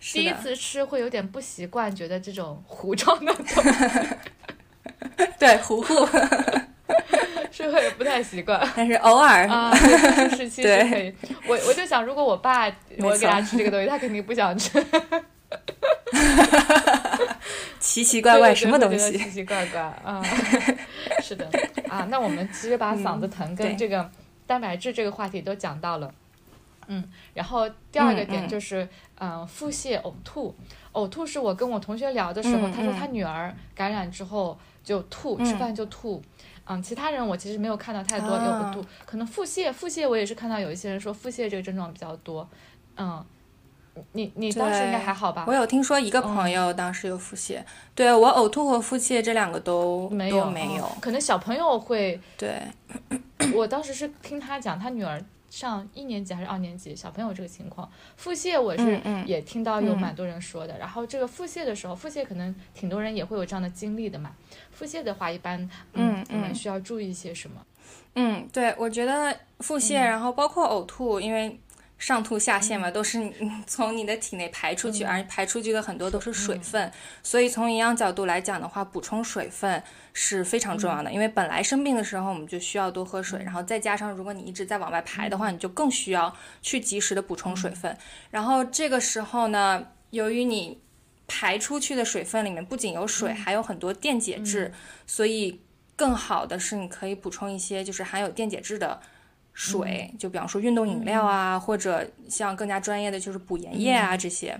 [0.00, 3.60] 第一次吃会有点不习惯，觉得这种糊状的东西，
[5.38, 5.94] 对，糊糊，
[7.52, 8.66] 是会不太习惯。
[8.74, 9.74] 但是偶尔啊，
[10.36, 11.14] 时期是可以。
[11.46, 12.66] 我我就想，如果我爸
[12.98, 14.82] 我给他吃这个东西，他肯定不想吃。
[17.82, 19.18] 奇奇怪怪什么东西？
[19.18, 20.22] 奇奇怪怪啊，
[21.20, 21.50] 是的
[21.88, 22.06] 啊。
[22.08, 24.08] 那我们其实把嗓子疼跟这个
[24.46, 26.14] 蛋白质这个话题都讲到了。
[26.86, 27.02] 嗯，
[27.34, 30.54] 然后第二个点就是，嗯，腹泻、呕吐。
[30.92, 36.22] 呕吐是我跟我同学聊的时候，他说他女儿感染之后就吐，吃饭就吐。
[36.64, 42.48] 嗯，其他人我其实没有看到太多有呕吐，可能腹泻，腹泻我也是看到有一些人说腹泻这个症状比较多。
[42.96, 43.24] 嗯，
[44.12, 45.44] 你你当时应该还好吧？
[45.46, 47.62] 我有听说一个朋友当时有腹泻，
[47.94, 50.88] 对我呕吐和腹泻这两个都没有没有。
[51.00, 52.62] 可能小朋友会，对，
[53.54, 55.22] 我当时是听他讲他女儿。
[55.50, 60.78] 上一年级还是二年级，小朋友这个情况，腹泻我是也听到有蛮多人说的。
[60.78, 64.30] 然后这个腹泻的时候，腹泻可能挺多人也会有这样的经历的嘛。
[64.70, 67.60] 腹泻的话，一般嗯我们需要注意一些什么？
[68.14, 71.60] 嗯，对，我觉得腹泻，然后包括呕吐，因为。
[72.02, 73.32] 上吐下泻嘛，都是
[73.64, 76.90] 从你的体内排出去，而排出去的很多都是水分，
[77.22, 79.80] 所以从营养角度来讲的话，补充水分
[80.12, 81.12] 是非常重要的。
[81.12, 87.96] 因为本来生病的时候我们就需要多喝水，然后再加上如果你一直在往外排的话，你就更需要去及时的补充水分。
[88.32, 90.82] 然后这个时候呢，由于你
[91.28, 94.72] 排出去的水分里面不仅有水，还有很多电解质，
[95.06, 95.60] 所以
[95.94, 99.00] 更好的是你可以补充一些就是含有电解质的。
[99.52, 104.58] 水，就比方说运动饮料啊，或者像更加专业的就是补盐液啊这些，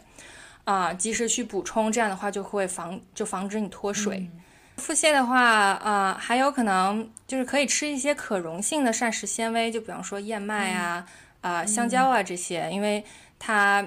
[0.64, 4.28] 啊，及时去补充，这样的话就会防就防止你脱水。
[4.76, 11.07] 腹泻的话，啊，还有可能就是可以吃一些可溶性的膳食纤维，就比方说燕麦啊、
[11.40, 13.05] 啊香蕉啊这些，因为
[13.38, 13.87] 它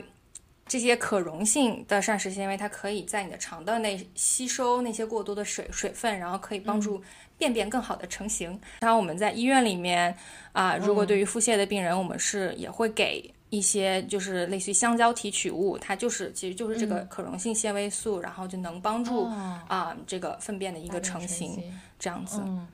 [0.68, 7.04] 这些可溶性的膳食纤维，它可以在你的肠道内吸收那些过多的水水分，然后可以帮助。
[7.38, 8.60] 便便更好的成型。
[8.82, 10.16] 然后我们在医院里面
[10.52, 19.26] 啊，如果对于腹泻的病人，我们是也会给一些就是类似于香蕉提取物，它就是其实就是这个可溶性纤维素，然后就能帮助
[19.68, 21.62] 啊这个粪便的一个成型
[21.98, 22.42] 这样子。
[22.46, 22.68] 嗯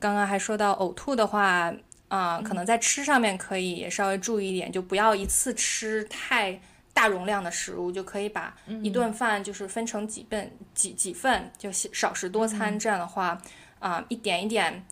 [0.00, 1.72] 刚刚还说到呕吐的话，
[2.08, 6.60] 啊，可能在吃上面可以也稍微注意一点，就不要一次吃太
[6.92, 12.78] 大容量的食物，就可以把一顿饭就是分成几份几几份，就少食多餐。
[12.78, 13.40] 这样的话，
[13.78, 14.84] 啊，一点一点，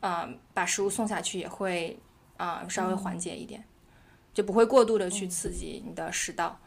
[0.00, 1.98] 啊，把食物送下去也会
[2.36, 3.62] 啊稍微缓解一点，
[4.34, 6.58] 就不会过度的去刺激你的食道。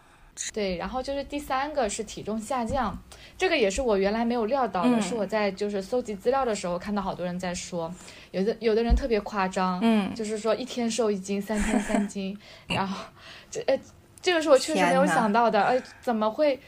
[0.53, 2.93] 对，然后就是第三个是体重下降，
[3.37, 7.89] 这个也是我原来没有料到的，是我在就是搜集资料的时候看到好多人在说，
[8.31, 13.05] 有的有的人特别夸张，嗯，就是说一天瘦一斤，三天三斤， 然后
[13.49, 13.79] 这呃
[14.21, 16.59] 这个是我确实没有想到的，哎，怎么会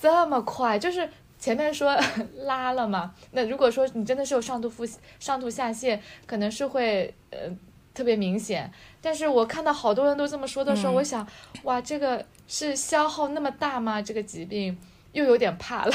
[0.00, 0.76] 这么快？
[0.76, 1.08] 就是
[1.44, 1.94] 前面说
[2.44, 4.86] 拉了嘛，那如果说你真的是有上吐腹
[5.18, 7.38] 上吐下泻，可能是会呃
[7.92, 11.26] 特别明显，但是我看到好多人都这么说的时候，我想，
[11.64, 12.24] 哇，这个。
[12.46, 14.02] 是消耗那么大吗？
[14.02, 14.76] 这个疾病
[15.12, 15.92] 又有点怕了。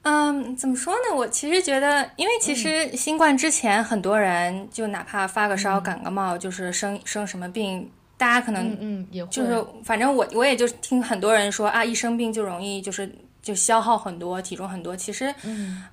[0.00, 1.14] 嗯，怎么说呢？
[1.14, 14.96] 我其实觉得，因为其实新冠之前，很多人就哪怕发个烧、感个冒，就是生生什么病，大家可能嗯也就是反正我我也就听很多人说啊，一生病就容易就是就消耗很多，体重很多。
[14.96, 15.32] 其实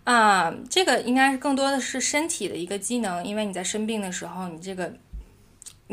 [0.04, 4.92] 啊，这个应该是更多的是身体的一个机能，因为你在生病的时候，你这个。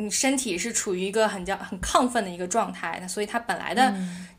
[0.00, 3.92] 你身体是处于一个很叫很亢奋的一个状态，所以它本来的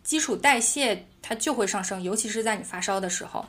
[0.06, 3.46] 基础代谢它就会上升，尤其是在你发烧的时候，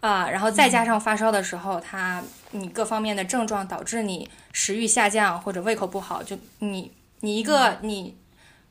[0.00, 8.16] 啊，然后再加上发烧的时候，它你各方面的症状导致你食欲下降或者胃口不好，就你你一个你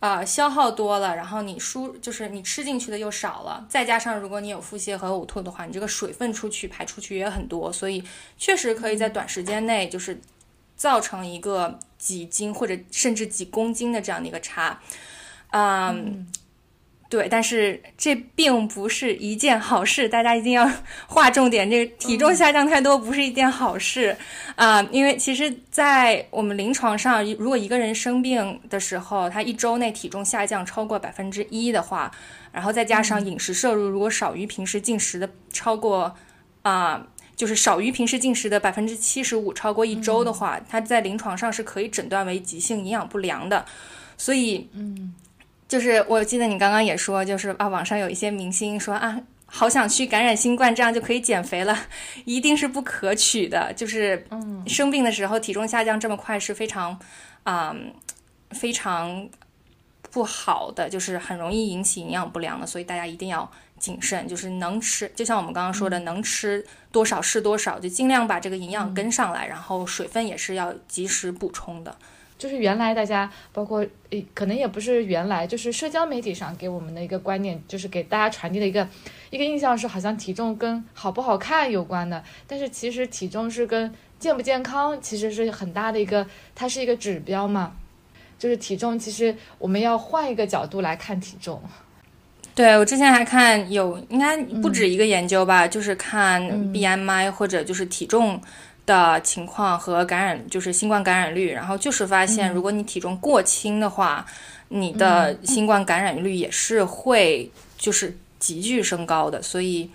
[0.01, 8.03] 啊消耗多了，然后你输就是你吃进去的又少了，再加上如果你有腹泻和呕吐的话，你这个水分出去排出去也很多，所以
[8.37, 10.19] 确实可以在短时间内就是
[10.75, 11.79] 造成一个。
[12.01, 14.81] 几斤或者甚至几公斤的这样的一个差，
[15.51, 16.25] 嗯，
[17.11, 20.65] 对，但是这并不是一件好事，大家一定要
[21.07, 21.69] 划重点。
[21.69, 24.15] 这个体重下降太多不是一件好事
[24.55, 32.09] 啊，因为其实，在我们临床上，如果一个人生病的时候，他一周内体重下降超过百分之一的话，
[32.53, 36.15] 然后再加上饮食摄入如果少于平时进食的超过
[36.61, 37.07] 啊。
[37.33, 43.65] 就是少于平时进食的百分之七十五，超过一周的话，它在临床上是可以诊断为急性营养不良的。
[44.15, 45.11] 所以，嗯，
[45.71, 51.73] 就是我记得你刚刚也说，就是啊，网上有一些明星说啊，好想去感染新冠，这样就可以减肥了，
[52.25, 53.71] 一定是不可取的。
[53.71, 56.99] 就是嗯生病的时候体重下降这么快是非常
[57.43, 57.73] 啊
[58.49, 59.29] 非常
[60.11, 62.67] 不好的，就是很容易引起营养不良的。
[62.67, 63.49] 所以大家一定要。
[63.79, 71.97] 谨慎就是能吃，就像我们刚刚说的，能吃多少是多少，就尽量把这个营养跟上来，然后水分也是要及时补充的。
[72.41, 78.87] 就是原来大家包括诶，可能也不是原来，就是社交媒体上给我们的一个观念，就是给大家传递的一个
[79.29, 82.23] 一个印象是，好像体重跟好不好看有关的。
[82.47, 86.25] 但是其实体重是跟健不健康其实是很大的一个，
[86.55, 87.73] 它是一个指标嘛。
[88.39, 91.61] 就是体重，其实我们要换一个角度来看体重。
[92.53, 96.41] 对我之前还看有应该不止一个研究吧，就是看
[96.73, 98.41] BMI 或者就是体重
[98.85, 104.25] 的情况和感染，就是新冠感染率，然后就是发现，如果你体重过轻的话，
[104.69, 109.41] 你的新冠感染率也是会就是急剧升高的。
[109.41, 109.89] 所以，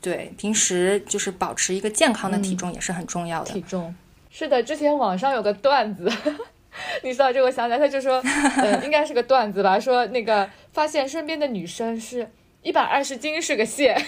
[0.00, 3.52] 对平时就是保持一个健康的体重也是很重要的。
[3.52, 3.94] 体重
[4.30, 6.10] 是的，之前网上有个段子。
[7.02, 8.22] 你知道这，我想起来，他就说，
[8.62, 12.30] 呃，应该是个段子吧，说那个发现身边的女生是
[12.62, 14.00] 一百二十斤是个线，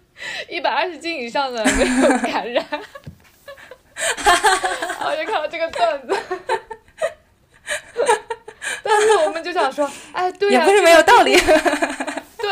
[0.50, 2.64] 一百二十斤以上的没有感染。
[5.04, 6.16] 我就看到这个段子，
[8.82, 11.36] 但是我们就想说，哎，对呀，也不是没有道理。
[11.40, 12.48] 对，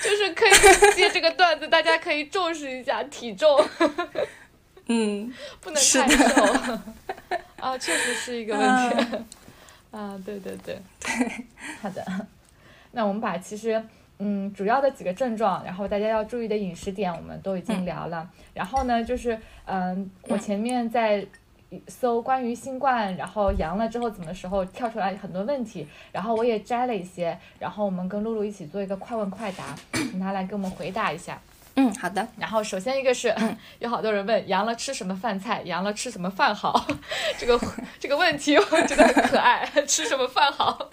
[0.00, 0.52] 就是可以
[0.94, 3.68] 借这个段子，大家可以重视一下体重。
[4.86, 6.44] 嗯，不能太瘦。
[7.58, 9.16] 啊，确实是一个问题。
[9.90, 11.46] 啊，对对对对，
[11.80, 12.04] 好的。
[12.92, 13.82] 那我们把其实
[14.18, 18.28] 嗯主要的几个症状，然后大家要注意的饮食点，我们都已经聊了。
[18.54, 21.26] 然后呢，就是嗯，我前面在
[21.88, 31.38] 搜关于新冠，然后阳了之后怎么时候跳出来很多问题，然后我也摘了一些，然后我们跟露露一起做一个快问快答， 请他来给我们回答一下。
[31.74, 32.26] 嗯，好的。
[32.38, 33.34] 然后首先一个是，
[33.80, 36.86] 有好多人问阳了吃什么饭菜，阳了吃什么饭好？
[37.36, 37.60] 这个
[37.98, 40.88] 这个问题我觉得很可爱， 吃什么饭好？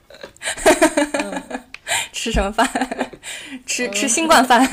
[2.11, 2.67] 吃什么饭？
[3.65, 4.61] 吃吃新冠饭？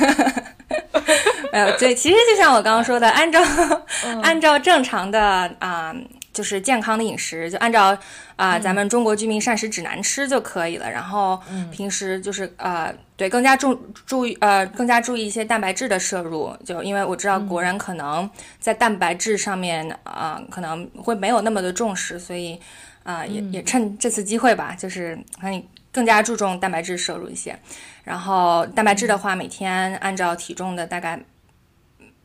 [1.53, 3.41] 没有，对，其实就像我刚刚说的，按照
[4.23, 5.93] 按照正常的啊
[6.33, 7.97] 就是健康的饮食，就按照
[8.37, 10.89] 啊、咱们中国居民膳食指南吃就可以了。
[10.89, 11.39] 然后
[11.73, 13.75] 平时就是呃，对，更加注
[14.07, 16.57] 注意呃，更加注意一些蛋白质的摄入。
[16.65, 22.59] 就因为我知道国人可能在蛋白质上面啊、可能会没有那么的重视，所以
[23.03, 27.59] 啊、也也趁这次机会吧，就是可以更加注重蛋白质摄入一些。
[28.05, 31.21] 然后蛋白质的话，每天按照体重的大概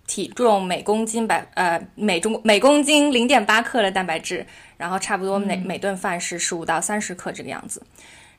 [0.08, 4.46] 体重每公斤百呃每中每公斤零点八克的蛋白质，
[4.78, 7.82] 然后差不多每、每顿饭是十五到三十克这个样子。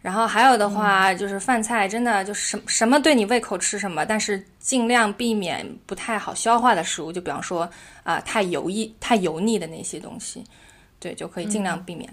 [0.02, 7.68] 然后还有的话，就是饭菜真的就是什什么对你胃口吃什么，但是尽量避免不太好消化的食物，就比方说
[8.04, 10.44] 啊、太油腻太油腻的那些东西，
[11.00, 12.08] 对，就可以尽量避免。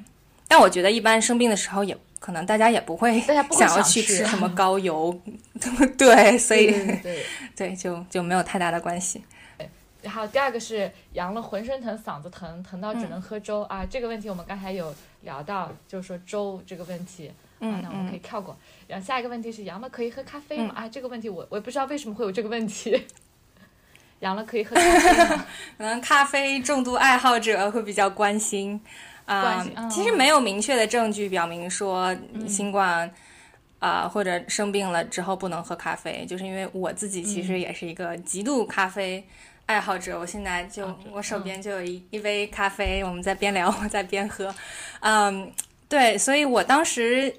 [0.48, 5.14] 但我觉得一般生病的时候也可能大家也不会想要去吃什么高油，
[6.00, 6.68] 对，所以
[7.02, 9.22] 对对 就就没有太大的关系。
[10.02, 13.86] 然后第二个是阳了浑身疼、嗓子疼，疼到只能喝粥、啊。
[13.86, 17.28] 这个问题我们刚才有聊到，就是说粥这个问题。
[17.60, 18.58] 啊，那我们可以跳过。
[18.88, 20.74] 然后下一个问题是阳了可以喝咖啡吗？
[20.78, 23.06] 啊，这个问题我我也不知道为什么会有这个问题。
[24.20, 25.46] 阳了可以喝咖啡吗？
[25.78, 28.80] 可能咖啡重度爱好者会比较关心。
[29.26, 32.16] 啊、其实没有明确的证据表明说
[32.48, 33.10] 新冠
[33.80, 39.22] 啊、或者生病了之后不能喝咖啡，就是因为我自己其实也是一个极度咖啡
[39.66, 40.20] 爱好者。
[40.20, 44.54] 我现在就、我手边就有一、一杯咖啡，我们在边聊 我在边喝。
[45.02, 45.52] 嗯，
[45.90, 47.34] 对，所以我当时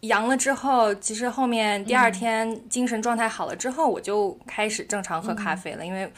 [0.00, 6.10] 阳了之后，其实后面第二天精神状态好了之后，我就开始正常喝咖啡了，因为。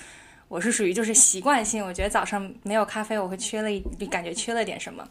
[0.53, 5.09] 我是属于就是习惯性，我觉得早上没有咖啡，我会缺了一感觉缺了点什么，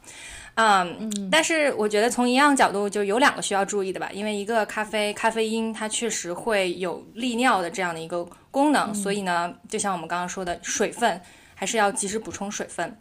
[0.54, 11.20] 嗯，但是我觉得从营养角度就有两个需要注意的吧，因为一个咖啡咖啡因它确实会有利尿的这样的一个功能，所以呢，就像我们刚刚说的，水分
[11.56, 12.96] 还是要及时补充水分。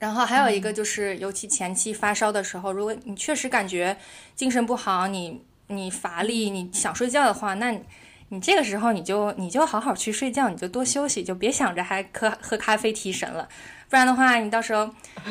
[0.00, 3.96] 然后还有一个就是，尤其前期发烧的时候，如果你确实感觉
[4.34, 7.80] 精神不好，你你乏力，你想睡觉的话，那
[8.28, 13.48] 你你这个时候你就你就好好去睡觉，你就多休息，就别想着还喝喝咖啡提神了，
[13.88, 14.88] 不然的话，你到时候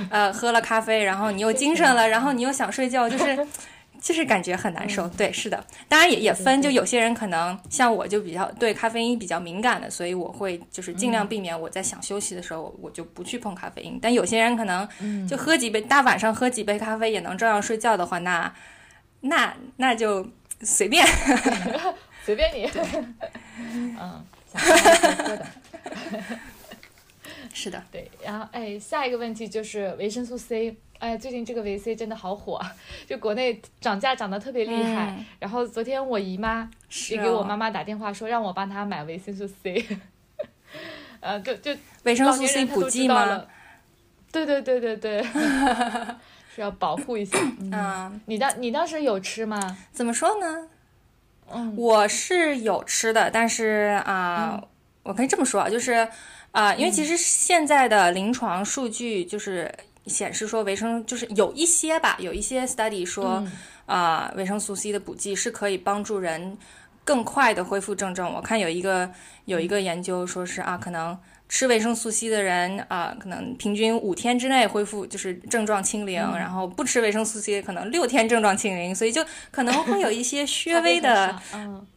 [0.09, 3.47] 呃喝了咖啡，然后你又精神了，然后你又想睡觉，就是。
[3.99, 13.97] 就是感觉很难受，对，是的，当然也也分，就有些人可能像我就比较对咖啡因比较敏感的，所以我会就是尽量避免我在想休息的时候我就不去碰咖啡因。
[13.99, 14.87] 但有些人可能
[15.27, 18.53] 就喝几杯，大晚上喝几杯咖啡也能照样睡觉的话，那
[19.21, 20.23] 那那就
[20.61, 21.03] 随便。
[22.27, 22.69] 随便你。
[23.97, 25.47] 嗯，想喝可以喝的。
[27.53, 30.75] 是的，对，然后哎，下一个问题就是维生素 C。
[30.99, 32.59] 哎，最近这个维 C 真的好火，
[33.07, 35.15] 就国内涨价涨得特别厉害。
[35.17, 36.69] 嗯然后昨天我姨妈
[37.11, 39.85] 也给我哦妈妈打电话说让我帮她买维生素 C，
[41.21, 43.45] 呃，就就维生素 C 补剂吗？
[44.33, 45.23] 对对对对对，
[46.53, 47.39] 是 要保护一下。
[47.61, 49.77] 嗯，嗯，你当你当时有吃吗？
[49.93, 50.67] 怎么说呢？
[51.53, 51.73] 嗯。
[51.77, 54.61] 我是有吃的，但是啊、
[55.03, 56.07] 我可以这么说啊，就是
[56.51, 59.71] 啊、因为其实现在的临床数据就是
[60.05, 63.51] 显示说维生就是有一些吧，有一些 study 说嗯。
[63.87, 66.57] 啊、维生素 C 的补剂是可以帮助人
[67.05, 68.33] 更快的恢复症状。
[68.33, 69.09] 我看有一个
[69.45, 71.17] 有一个研究说是啊，可能
[71.49, 81.39] 吃维生素 C 的人啊，可能平均五天之内恢复就是症状清零，然后不吃维生素 C 可能六天症状清零，所以就可能会有一些 略微的。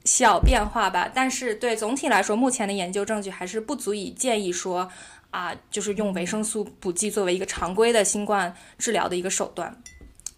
[0.05, 4.91] 小变化吧，但是对总体来说，目前的研究证据还是不足以建议说
[5.31, 9.77] 啊，就是用维生素补剂作为一个常规的新冠治疗的一个手段。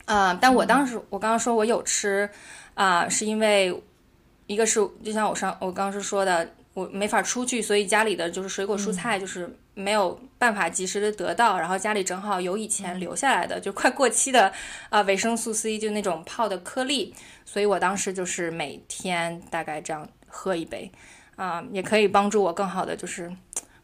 [0.04, 2.28] 啊、但我当时我刚刚说我有吃
[2.74, 3.82] 啊、是因为
[4.46, 14.52] 一个是就像我上我刚刚是说的，我没法出去，所以家里的就是水果蔬菜就是没有办法及时的得到，然后家里正好有以前留下来的、就快过期的
[14.88, 20.90] 啊、维生素 C 就那种泡的颗粒，所以我当时就是每天大概这样喝一杯，
[21.36, 23.30] 啊、也可以帮助我更好的就是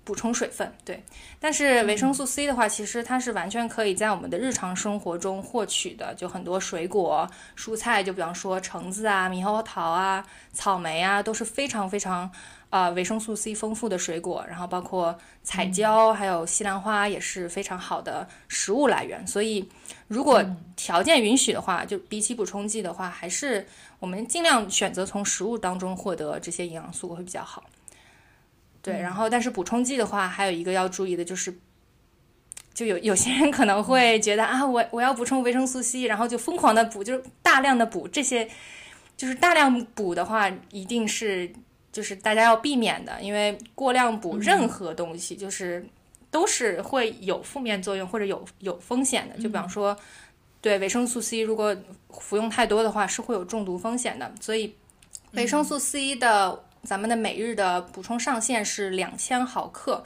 [0.02, 0.72] 补充水分。
[0.86, 1.04] 对，
[1.38, 12.30] 但是维生素 C 的话，其实它是完全可以在我们的日常生活中获取的，就很多水果、蔬菜，就比方说橙子啊、猕猴桃啊、草莓啊，都是非常非常
[12.70, 19.26] 啊维生素 C 丰富的水果，然后包括彩椒还有西兰花也是非常好的食物来源。
[19.26, 19.68] 所以，
[20.06, 20.44] 如果
[20.76, 23.66] 条件允许的话，就比起补充剂的话，还是
[23.98, 27.64] 我们尽量选择从食物当中获得这些营养素会比较好。
[28.82, 31.58] 对，然后但是补充剂的话，还有一个要注意的就是。
[32.74, 38.48] 就有有些人可能会觉得啊，我我要补充维生素 C，然后就疯狂的补，就是大量的补这些，
[39.16, 41.52] 就是大量补的话，一定是
[41.90, 45.84] 就是大家要避免的，因为过量补任何东西，就是
[46.30, 49.36] 都是会有负面作用或者有有风险的。
[49.36, 49.96] 就比方说，
[50.60, 51.74] 对维生素 C，如果
[52.10, 54.30] 服用太多的话，是会有中毒风险的。
[54.38, 54.74] 所以，
[55.32, 60.04] 维生素 C 的咱们的每日的补充上限是两千毫克，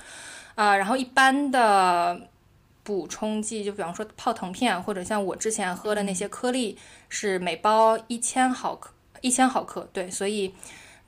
[0.55, 2.28] 啊，然后一般的
[2.85, 6.78] 补充剂，就比方说泡腾片或者像我之前喝的那些颗粒，
[7.09, 9.89] 是每包一千毫克，一千毫克。
[9.93, 10.55] 对，所以。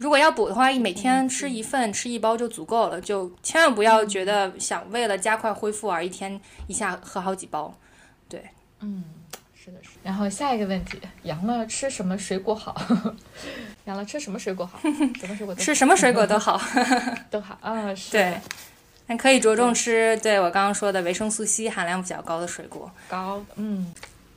[0.05, 3.00] 如果要补的话，每天吃一份，吃一包就足够了。
[3.00, 7.74] 就千万不要觉得想为了加快恢复而一天一下喝好几包。
[8.28, 8.44] 对，
[8.80, 9.02] 嗯，
[9.55, 9.92] 是的，是。
[10.02, 12.76] 然后下一个问题，阳了吃什么水果好？
[13.86, 14.78] 阳了吃什么水果好？
[15.18, 15.55] 什么水果？
[15.55, 16.61] 吃什么水果都好，
[17.30, 17.94] 都好啊。
[17.94, 18.12] 是。
[18.12, 18.38] 对，
[19.07, 22.92] 那可以着重吃，对我刚刚说的维生素 C 含量比较高的水果。
[23.09, 23.90] 高，嗯。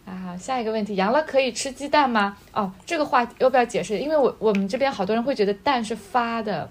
[0.08, 2.38] 啊，下一个问题，阳了可以吃鸡蛋吗？
[2.54, 4.00] 哦，这个话题要不要解释？
[4.00, 6.70] 因为我我们这边好多人会觉得蛋是发的，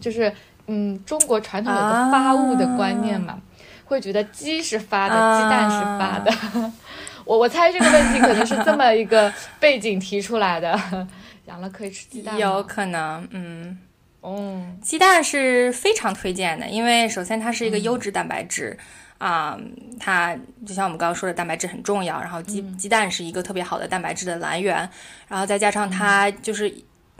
[0.00, 0.32] 就是
[0.68, 3.38] 嗯，中国传统有个发物的观念嘛，
[3.84, 6.72] 会觉得鸡是发的，鸡蛋是发的。
[7.26, 9.30] 我我猜这个问题可能是这么一个
[9.60, 11.06] 背景提出来的。
[11.44, 13.78] 阳了可以吃鸡蛋有可能，嗯，
[14.22, 18.78] 哦，鸡蛋是非常推荐的，因为首先它是一个优质蛋白质。
[19.18, 19.58] 啊，
[19.98, 22.20] 它就像我们刚刚说的，蛋白质很重要。
[22.20, 24.88] 然后鸡鸡蛋是一个特别好的蛋白质的来源，
[25.26, 26.72] 然后再加上它就是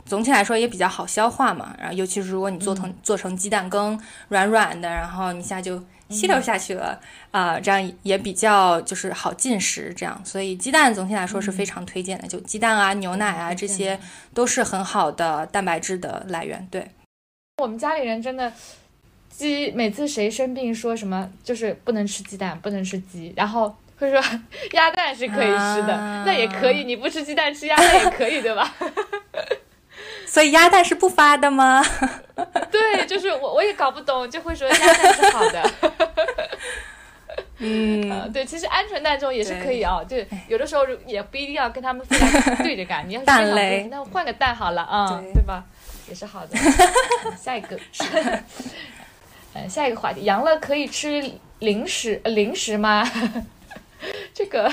[0.05, 1.75] 总体来说也比较好消化嘛。
[1.77, 6.99] 然后尤其是如果你做成做成鸡蛋羹，软软的，然后一下就吸溜下去了
[7.31, 9.93] 啊，这样也比较就是好进食。
[9.93, 12.27] 这样，所以鸡蛋总体来说是非常推荐的。
[12.27, 13.99] 就鸡蛋啊、牛奶啊，这些
[14.33, 16.65] 都是很好的蛋白质的来源。
[16.71, 16.89] 对，
[17.57, 18.53] 我们家里人真的。
[19.29, 24.21] 鸡每次谁生病说什么就是不能吃鸡蛋，不能吃鸡，然后会说
[24.71, 28.73] 鸭蛋是可以吃的，那也可以，你不吃鸡蛋吃鸭蛋也可以，对吧？
[30.27, 31.83] 所以鸭蛋是不发的吗？
[32.71, 35.71] 对，就是我我也搞不懂，就会说鸭蛋是好的。
[37.61, 40.15] 嗯，对，其实鹌鹑蛋这种也是可以啊，就，
[40.47, 45.63] 有的时候也不一定要跟他们非常对着干，你要蛋类，那换个蛋好了啊，对吧？
[46.07, 46.57] 也是好的。
[47.37, 47.77] 下一个。
[49.55, 53.03] 嗯，下一个话题，阳了可以吃零食零食吗？
[54.33, 54.71] 这个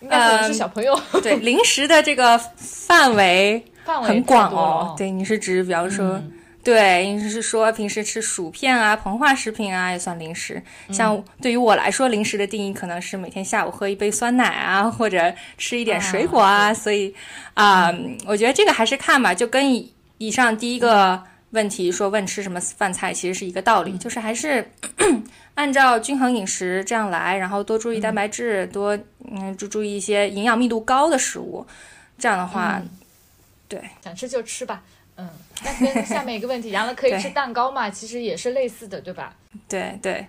[0.00, 0.98] 应该是小朋友。
[1.22, 4.94] 对，零食的这个范围范围很广哦。
[4.96, 6.20] 对，你是指比方说，
[6.64, 10.60] 对，你是说平时吃薯片啊、膨化食品啊也算零食。
[10.90, 16.72] 像对于我来说，零食的定义可能是每天下午喝一杯酸奶啊， 或者吃一点水果啊。
[16.72, 17.14] 所以
[17.54, 17.94] 啊，
[18.26, 21.22] 我觉得这个还是看吧，就跟以以上第一个。
[21.50, 24.64] 问题说问吃什么饭菜，其实是一个道理，就是还是
[25.54, 28.96] 按照均衡饮食这样来，然后多注意蛋白质，多
[29.30, 31.66] 嗯注注意一些营养密度高的食物，
[32.18, 32.80] 这样的话，
[33.68, 34.82] 对，想吃就吃吧，
[35.16, 35.28] 嗯，
[35.64, 37.90] 那跟下面一个问题，杨了可以吃蛋糕嘛？
[37.90, 39.34] 其实也是类似的，对吧？
[39.68, 40.24] 对对，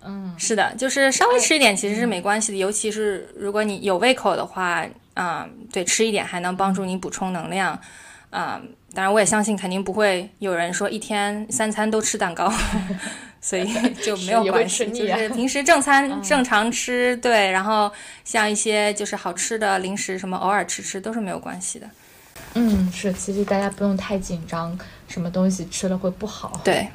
[0.00, 7.78] 嗯，是的，就是稍微吃一点其实是没关系的，尤其是如果你有胃口的话，啊，对，吃一点还能帮助你补充能量，
[8.30, 8.62] 啊。
[8.94, 12.52] 当然，我也相信肯定不会有人说一天三餐都吃蛋糕，
[13.40, 13.64] 所以
[14.02, 14.86] 就没有关系。
[14.90, 17.90] 就是平时正餐正常吃，对，然后
[18.24, 21.88] 像一些就是好吃的零食什么，偶尔吃吃都是没有关系的。
[22.54, 24.76] 嗯，是，其实大家不用太紧张，
[25.06, 26.60] 什么东西吃了会不好。
[26.64, 26.88] 对，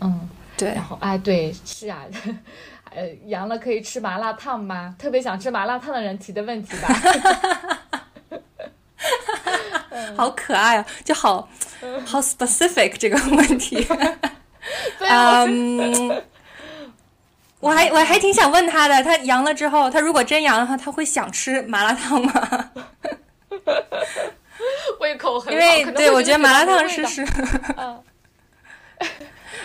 [0.00, 0.68] 嗯，对。
[0.74, 2.02] 然后，哎，对，是啊，
[2.94, 4.94] 呃，阳了可以吃麻辣烫吗？
[4.98, 6.88] 特别想吃麻辣烫的人提的问题吧。
[10.16, 11.48] 好可爱啊，就好
[12.04, 13.86] 好 specific 这个问题。
[15.00, 16.22] 嗯，
[17.60, 22.70] 我还我还挺想问他的，他阳了之后，他如果真阳的话，他会想吃麻辣烫吗？
[25.00, 27.26] 胃口很好，因为对我觉得麻辣烫是是。
[27.76, 28.02] 嗯。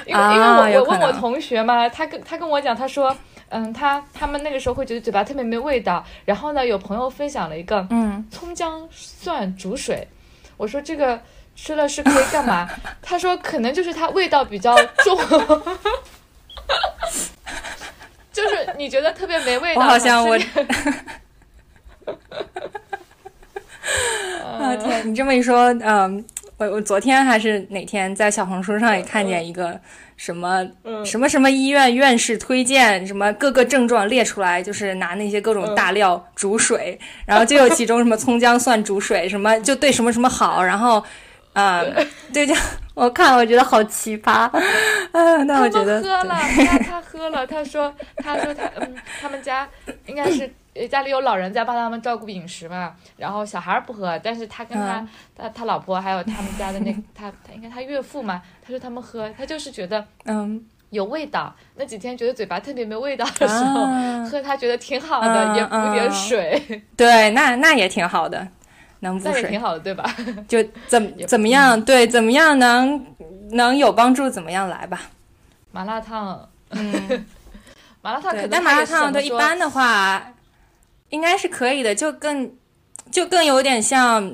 [0.06, 3.16] 因为因为我我问我同学嘛，他跟他跟我讲，他说，
[3.50, 10.08] 嗯，他他们那个时候会觉得嘴巴特别没味道，然后呢，有朋友分享了一个，嗯，葱姜蒜煮水。
[10.58, 11.22] 我说这个
[11.56, 12.68] 吃了是可以干嘛？
[13.02, 15.18] 他说可能就是它味道比较重，
[18.34, 19.82] 就是你觉得特别没味道。
[19.82, 20.36] 我好像我，
[24.60, 25.10] 啊天！
[25.10, 26.24] 你这么一说，嗯，
[26.58, 29.80] 我我昨天还是哪天在小红书上也看见一个
[30.18, 30.68] 什么
[31.06, 41.02] 什么什么医院院士推荐什么各个症状列出来，就是拿那些各种大料煮水，然后就有其中什么葱姜蒜煮水，什么就对什么什么好，然后。
[41.54, 41.84] 啊，
[42.32, 42.54] 对，就
[42.94, 44.32] 我看，我觉得好奇葩。
[44.32, 44.52] 啊，
[45.46, 49.68] 那我觉得喝了，他他喝了，他说他说他嗯，他们家
[50.06, 50.48] 应该是
[50.86, 55.08] 家里有老人在帮他们照顾饮食嘛，然后小孩不喝，但是他跟他
[55.38, 68.46] 他他老婆还有他们家的那他他应该他岳父嘛，他说他们喝，他就是觉得嗯有味道，那几天觉得嘴巴特别没味道的时候，啊喝他觉得挺好的，也补点嗯水， 对，那那也挺好的，
[69.02, 70.04] 能补水挺好的，对吧？
[70.48, 71.82] 就怎也怎么样？
[71.84, 73.06] 对，怎么样能
[73.52, 75.02] 能有帮助，怎么样来吧。
[75.72, 77.26] 麻辣烫，嗯，
[78.02, 80.26] 麻辣烫可，能但麻辣烫对一般的话，
[81.10, 82.52] 应该是可以的，就更
[83.12, 84.34] 就更有点像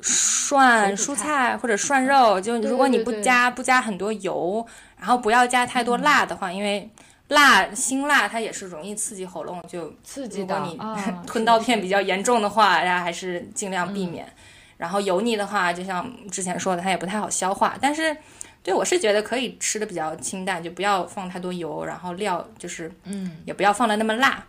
[0.00, 2.40] 涮蔬菜菜或者涮肉。
[2.40, 4.66] 就如果你不加不加很多油，
[4.98, 6.90] 然后不要加太多辣的话，因为
[7.28, 14.32] 辣辛辣它也是容易刺激喉咙，就刺激到你啊，吞 是的是的到片比较严重的话，大家还是尽量避嗯免。
[14.76, 17.76] 然后油腻的话，就像之前说的，它也不太好消化。
[17.80, 18.16] 但是，
[18.62, 24.42] 对我是觉得可以吃的比较清淡，就不要放太多油，然后料就是嗯也不要放的那么辣，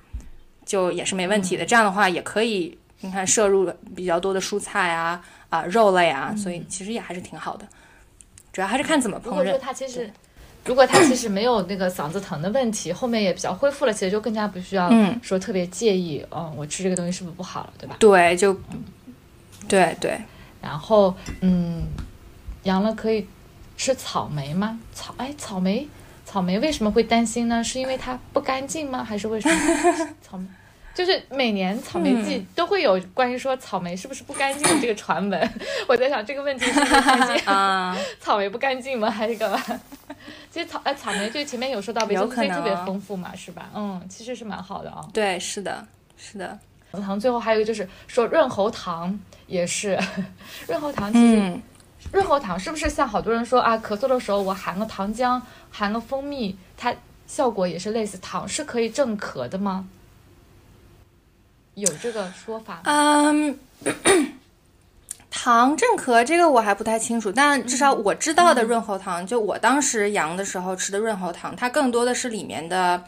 [0.66, 1.66] 就也是没问题的。
[1.66, 7.68] 这样的话也可以，你看摄入比较多的蔬菜啊啊、肉类啊，所以其实也还是挺好的。
[8.54, 9.60] 主要还是看怎么烹饪如果说饪。
[9.60, 10.12] 他其实，
[10.66, 17.96] 如果他其实没有那个嗓子疼的问题，后面也比较恢复了，其实就更加不需要嗯说特别介意，嗯，我吃这个东西是不是不好了，对吧？
[18.00, 18.54] 对，就
[19.68, 20.20] 对对，
[20.62, 21.84] 然后，嗯，
[22.64, 23.26] 阳了可以
[23.78, 24.80] 吃草莓吗？
[24.94, 25.88] 草，哎，草莓，
[26.32, 27.62] 草莓为什么会担心呢？
[27.62, 29.04] 是因为它不干净吗？
[29.04, 30.10] 还是为什么？
[30.24, 30.46] 草莓。
[30.94, 35.54] 就是每年草莓季都会有关于说草莓是不是不干净的这个传闻，
[35.88, 37.46] 我在想这个问题是不是关键？
[37.46, 39.10] 啊、 草莓不干净吗？
[39.10, 39.62] 还是干嘛？
[40.52, 43.70] 其实草呃草莓就前面有说到维有可生素 C 特别丰富嘛，是吧？
[43.74, 45.02] 嗯，其实是蛮好的啊。
[45.14, 45.86] 对，是的，
[46.18, 46.58] 是的，
[47.02, 49.18] 糖最后还有一个就是说润喉糖
[49.48, 49.98] 也是，
[50.68, 51.62] 润喉糖其实、嗯。
[52.12, 56.94] 润喉糖是不是像好多人说啊，咳嗽的时候我含个糖浆，含个蜂蜜，它
[57.28, 58.18] 效果也是类似。
[58.18, 59.88] 糖是可以镇咳的吗？
[61.76, 62.82] 有这个说法吗？
[62.84, 63.60] 嗯，
[65.32, 73.06] 糖镇咳这个我还不太清楚，但至少我知道的润喉糖，就我当时阳的时候吃的润喉糖，它更多的是里面的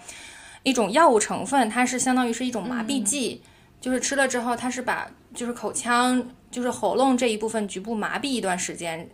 [0.64, 3.42] 一种药物成分，它是相当于是一种麻痹剂，
[3.82, 9.10] 就是吃了之后，它是把就是口腔就是喉咙这一部分局部麻痹一段时间，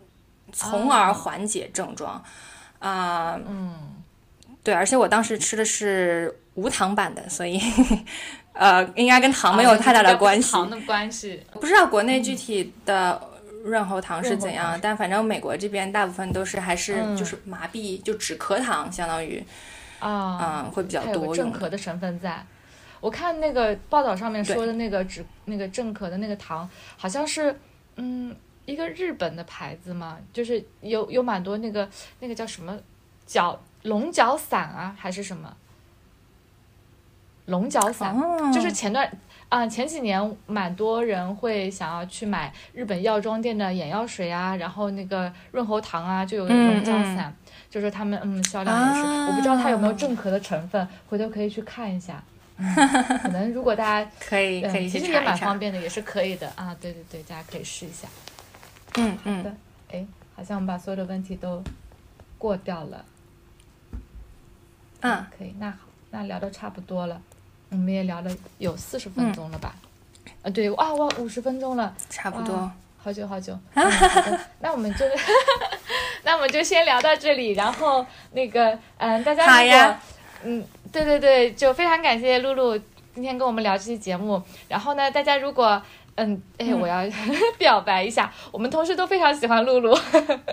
[0.51, 2.21] 从而缓解症状。
[2.79, 3.73] 啊、嗯，
[4.63, 7.59] 对，而且我当时吃的是无糖版的，所以
[8.53, 10.49] 呃，应该跟糖没有太大的关系。
[10.55, 11.41] 啊糖的关系。
[11.53, 13.21] 不知道国内具体的
[13.63, 19.43] 润喉糖是怎样，但反正美国这边大部分都是还是嗯就是麻痹，就止咳糖，相当于
[19.99, 21.59] 啊，嗯会比较多有个镇多用的。
[21.59, 22.45] 咳的成分在。
[22.99, 27.57] 我看那个报道上面说的那个止那个正咳的那个糖，好像是
[27.95, 28.35] 嗯
[28.65, 31.89] 一个日本的牌子嘛，就是有有蛮多那个
[32.19, 32.77] 那个叫什么
[33.25, 35.55] 角龙角散啊，还是什么？
[37.45, 39.11] 龙角散，哦，就是前段
[39.47, 47.35] 啊、前几年蛮多人会想要去买日本药妆店的眼药水啊，然后那个润喉糖啊，就有嗯龙角散，
[47.67, 52.23] 就是他们嗯销量也是，啊我不知道它有没有正壳的成分，回头可以去看一下。
[52.59, 52.75] 嗯、
[53.23, 55.57] 可能如果大家可以可以嗯，其实也蛮方。
[55.57, 56.75] 便的，也是可以的啊。
[56.79, 58.07] 对对对，大家可以试一下。
[58.97, 59.57] 嗯嗯，
[59.91, 60.05] 哎，
[60.35, 61.63] 好像我们把所有的问题都
[62.37, 63.05] 过掉了。
[65.01, 65.77] 嗯，可以，那好，
[66.11, 67.21] 那聊的差不多了，
[67.69, 69.73] 我们也聊了有四十分钟了吧？
[70.43, 72.69] 啊，对，啊，哇，五十分钟了，差不多。
[73.01, 73.57] 好久好久。
[73.75, 75.05] 嗯、好， 那我们就，
[76.23, 80.01] 那我们就先聊到这里，然后那个，嗯，大家如果好呀，
[80.43, 82.77] 嗯，对对对，就非常感谢露露
[83.13, 84.41] 今天跟我们聊这期节目。
[84.67, 85.81] 然后呢，大家如果
[86.15, 87.03] 嗯，哎，我要
[87.57, 89.97] 表白一下，我们同事都非常喜欢露露，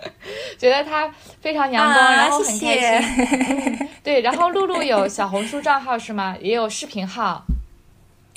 [0.57, 3.77] 觉得她非常阳光，啊然后很谢开谢心。
[3.81, 6.37] 嗯 对，然后露露有小红书账号是吗？
[6.41, 7.45] 也有视频号。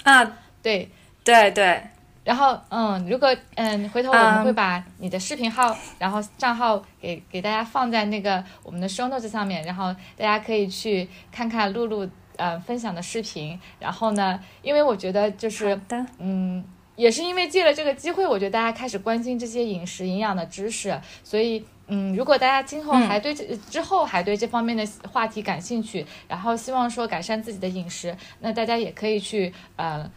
[0.04, 0.89] 啊，对，
[1.24, 1.84] 对对，
[2.30, 12.07] 然后嗯，如果嗯，回头我们嗯会把你的视频号，然后账号给给大家放在那个我们的 show notes 上面，然后大家可以去看看露露
[12.38, 13.59] 呃分享的视频。
[13.80, 15.82] 然后呢，因为我觉得就是，
[16.19, 16.63] 嗯，
[16.95, 21.65] 也是因为借了这个机会，我觉得大家开始关心这些饮食营养的知识，所以。
[21.91, 30.07] 嗯，如果大家今后嗯还对这、之后还对这方面的话题感兴趣，然后希望说改善自己的饮食，那大家也可以去呃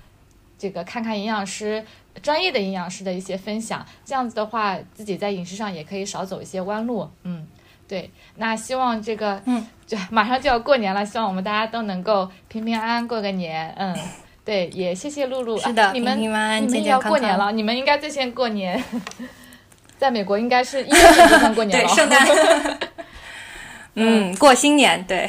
[0.62, 1.84] 这个看看营养师
[2.22, 7.10] 专业的营养师的一些分享，这样子的话，自己在饮食上也可以少走一些弯路。
[7.24, 7.44] 嗯，
[7.88, 8.08] 对。
[8.36, 13.74] 那希望这个，嗯，就马上就要过年了，希望我们大家都能够平平安安过个年。
[13.76, 13.92] 嗯，
[14.46, 15.58] 对，也谢谢露露。
[15.58, 18.80] 是的啊你们平平安安你们也要过年了，你们应该最先过年。
[19.98, 21.88] 在美国应该是一 月份就算过年对，了。
[21.88, 22.78] 圣诞，
[23.94, 25.28] 嗯，过新年，对，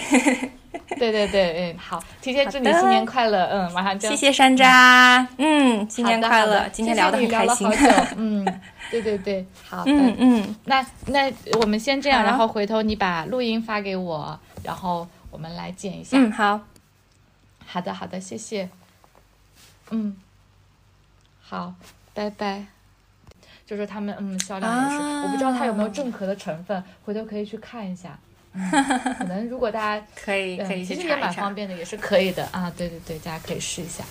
[0.99, 7.67] 对对对，嗯，好，提前祝你新年快乐，嗯，马上就谢谢山楂，嗯，新年快乐，今天聊得很开心，
[8.17, 8.45] 嗯，
[8.91, 16.59] 对对对，好，嗯嗯，那那我们先这样，然后回头你把录音发给我，然后我们来剪一下，嗯，好，
[17.65, 18.69] 好的好的，谢谢，
[19.89, 20.15] 嗯，
[21.41, 21.73] 好，
[22.13, 22.65] 拜拜。
[23.65, 28.19] 就是他们，嗯，销量也是，我不知道它有没有正壳的成分，回头可以去看一下。
[29.17, 32.71] 可能如果大家可以可以其实也蛮方便的，也是可以的啊。
[32.77, 34.03] 对对对，大家可以试一下。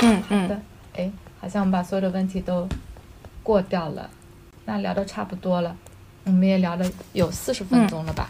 [0.00, 0.48] 嗯嗯。
[0.48, 0.60] 的，
[0.96, 1.10] 哎，
[1.40, 2.68] 好像我们把所有的问题都
[3.42, 4.10] 过掉了，
[4.64, 5.76] 那聊的差不多了，
[6.24, 8.28] 我们也聊了有四十分钟了吧？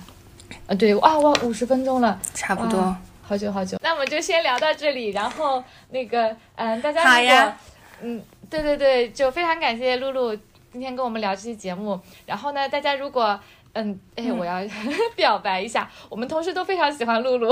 [0.66, 3.78] 啊，对，哇哇，五十分钟了，差不多，好久好久。
[3.82, 7.56] 那我们就先聊到这里，然后那个，嗯，大家好呀，
[8.02, 8.22] 嗯。
[8.50, 10.36] 对对对，就非常感谢露露
[10.70, 11.98] 今天跟我们聊这期节目。
[12.26, 13.40] 然后呢，大家如果
[13.74, 14.60] 嗯，哎，我要
[15.16, 17.50] 表白一下，我们同事都非常喜欢露露，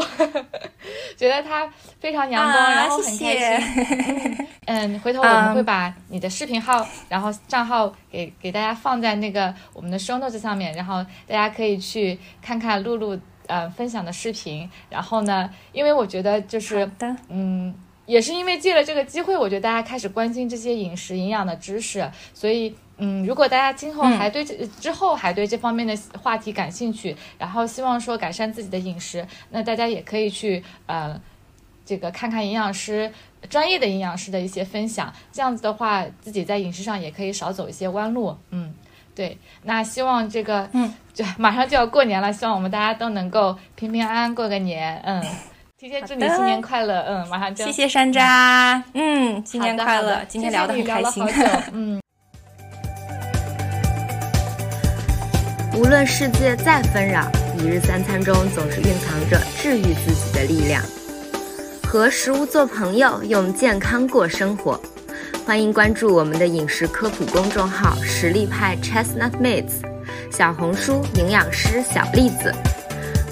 [1.17, 1.67] 觉得她
[1.99, 4.47] 非常阳光，然后很开心。
[4.67, 14.71] 嗯，回头我们会把你的视频号，然后账号给给大家放在那个我们的 show notes 上面，然后大家可以去看看露露呃分享的视频。
[14.89, 16.91] 然后呢，因为我觉得就是
[17.29, 17.75] 嗯。
[18.11, 31.21] 也是因为借了这个机会，我觉得大家开始关心这些饮食营养的知识，所以，嗯，如果大家今后还对这之后还对这方面的话题感兴趣，然后希望说改善自己的饮食，那大家也可以去呃，
[31.87, 33.13] 这个看看营养师
[33.49, 38.37] 专业的营养师的一些分享，这样子的话，自己在饮食上也可以少走一些弯路。
[38.51, 38.75] 嗯，
[39.15, 45.01] 对，那希望这个，嗯，就马上就要过年了，希望我们大家都能够平平安安过个年。
[45.05, 45.23] 嗯。
[45.81, 51.27] 提前祝你新年快乐，嗯，马上就谢谢山楂，嗯，新年快乐，今天聊得很开心，
[51.73, 51.99] 嗯。
[55.75, 57.27] 无论世界再纷扰，
[57.57, 60.83] 一日三餐中总是蕴藏着治愈自己的力量。
[61.89, 64.79] 和食物做朋友，用健康过生活。
[65.47, 69.81] 欢迎关注我们的饮食科普公众号“实力派 Chestnut Mates”，
[70.31, 72.55] 小红书营养师小栗子。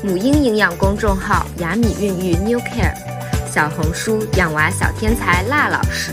[0.01, 2.95] 母婴营养公众号雅米孕育 New Care，
[3.53, 6.13] 小红书养娃小天才辣老师，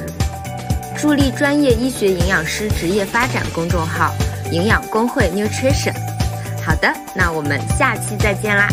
[0.97, 4.11] 助力专业医学营养师职业发展公众号
[4.51, 5.93] 营养工会 Nutrition。
[6.65, 8.67] 好的，那我们下期再见啦。